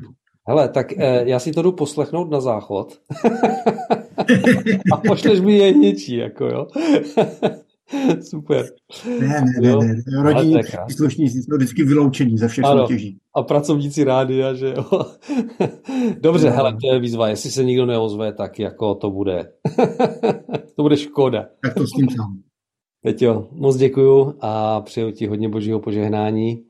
Hele, 0.48 0.68
tak 0.68 0.92
eh, 0.92 1.28
já 1.28 1.38
si 1.38 1.52
to 1.52 1.62
jdu 1.62 1.72
poslechnout 1.72 2.30
na 2.30 2.40
záchod 2.40 3.00
a 4.92 4.96
pošleš 4.96 5.40
mi 5.40 5.58
jehněčí, 5.58 6.16
jako 6.16 6.46
jo. 6.46 6.66
Super. 8.30 8.66
Ne, 9.20 9.26
ne, 9.28 9.44
ne, 9.60 9.76
ne. 9.76 10.22
Rodinní 10.22 10.56
příslušníci 10.86 11.38
jsou 11.38 11.56
vždycky 11.56 11.84
vyloučení 11.84 12.38
ze 12.38 12.48
všech 12.48 12.64
ano. 12.64 12.80
soutěží. 12.80 13.18
A 13.36 13.42
pracovníci 13.42 14.04
rádia, 14.04 14.54
že 14.54 14.74
jo. 14.76 14.84
Dobře, 16.20 16.50
no. 16.50 16.56
hele, 16.56 16.72
to 16.72 16.94
je 16.94 17.00
výzva. 17.00 17.28
Jestli 17.28 17.50
se 17.50 17.64
nikdo 17.64 17.86
neozve, 17.86 18.32
tak 18.32 18.58
jako 18.58 18.94
to 18.94 19.10
bude. 19.10 19.52
to 20.76 20.82
bude 20.82 20.96
škoda. 20.96 21.46
Tak 21.62 21.74
to 21.74 21.86
s 21.86 21.90
tím 21.90 22.08
sám. 22.16 22.38
Peťo, 23.02 23.48
moc 23.52 23.76
děkuju 23.76 24.34
a 24.40 24.80
přeju 24.80 25.10
ti 25.10 25.26
hodně 25.26 25.48
božího 25.48 25.80
požehnání 25.80 26.64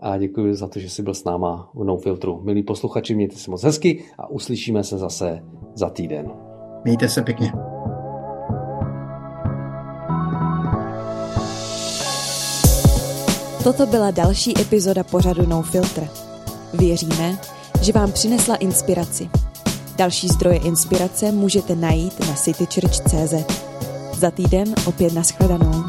a 0.00 0.18
děkuji 0.18 0.54
za 0.54 0.68
to, 0.68 0.78
že 0.78 0.90
jsi 0.90 1.02
byl 1.02 1.14
s 1.14 1.24
náma 1.24 1.70
v 1.74 1.84
No 1.84 1.96
Filtru. 1.96 2.40
Milí 2.44 2.62
posluchači, 2.62 3.14
mějte 3.14 3.36
se 3.36 3.50
moc 3.50 3.62
hezky 3.62 4.04
a 4.18 4.30
uslyšíme 4.30 4.84
se 4.84 4.98
zase 4.98 5.42
za 5.74 5.90
týden. 5.90 6.30
Mějte 6.84 7.08
se 7.08 7.22
pěkně. 7.22 7.71
Toto 13.64 13.86
byla 13.86 14.10
další 14.10 14.60
epizoda 14.60 15.04
pořadu 15.04 15.46
No 15.46 15.62
Filter. 15.62 16.08
Věříme, 16.74 17.38
že 17.82 17.92
vám 17.92 18.12
přinesla 18.12 18.56
inspiraci. 18.56 19.30
Další 19.96 20.28
zdroje 20.28 20.58
inspirace 20.58 21.32
můžete 21.32 21.74
najít 21.74 22.20
na 22.20 22.34
citychurch.cz. 22.34 23.34
Za 24.18 24.30
týden 24.30 24.74
opět 24.86 25.12
nashledanou. 25.12 25.81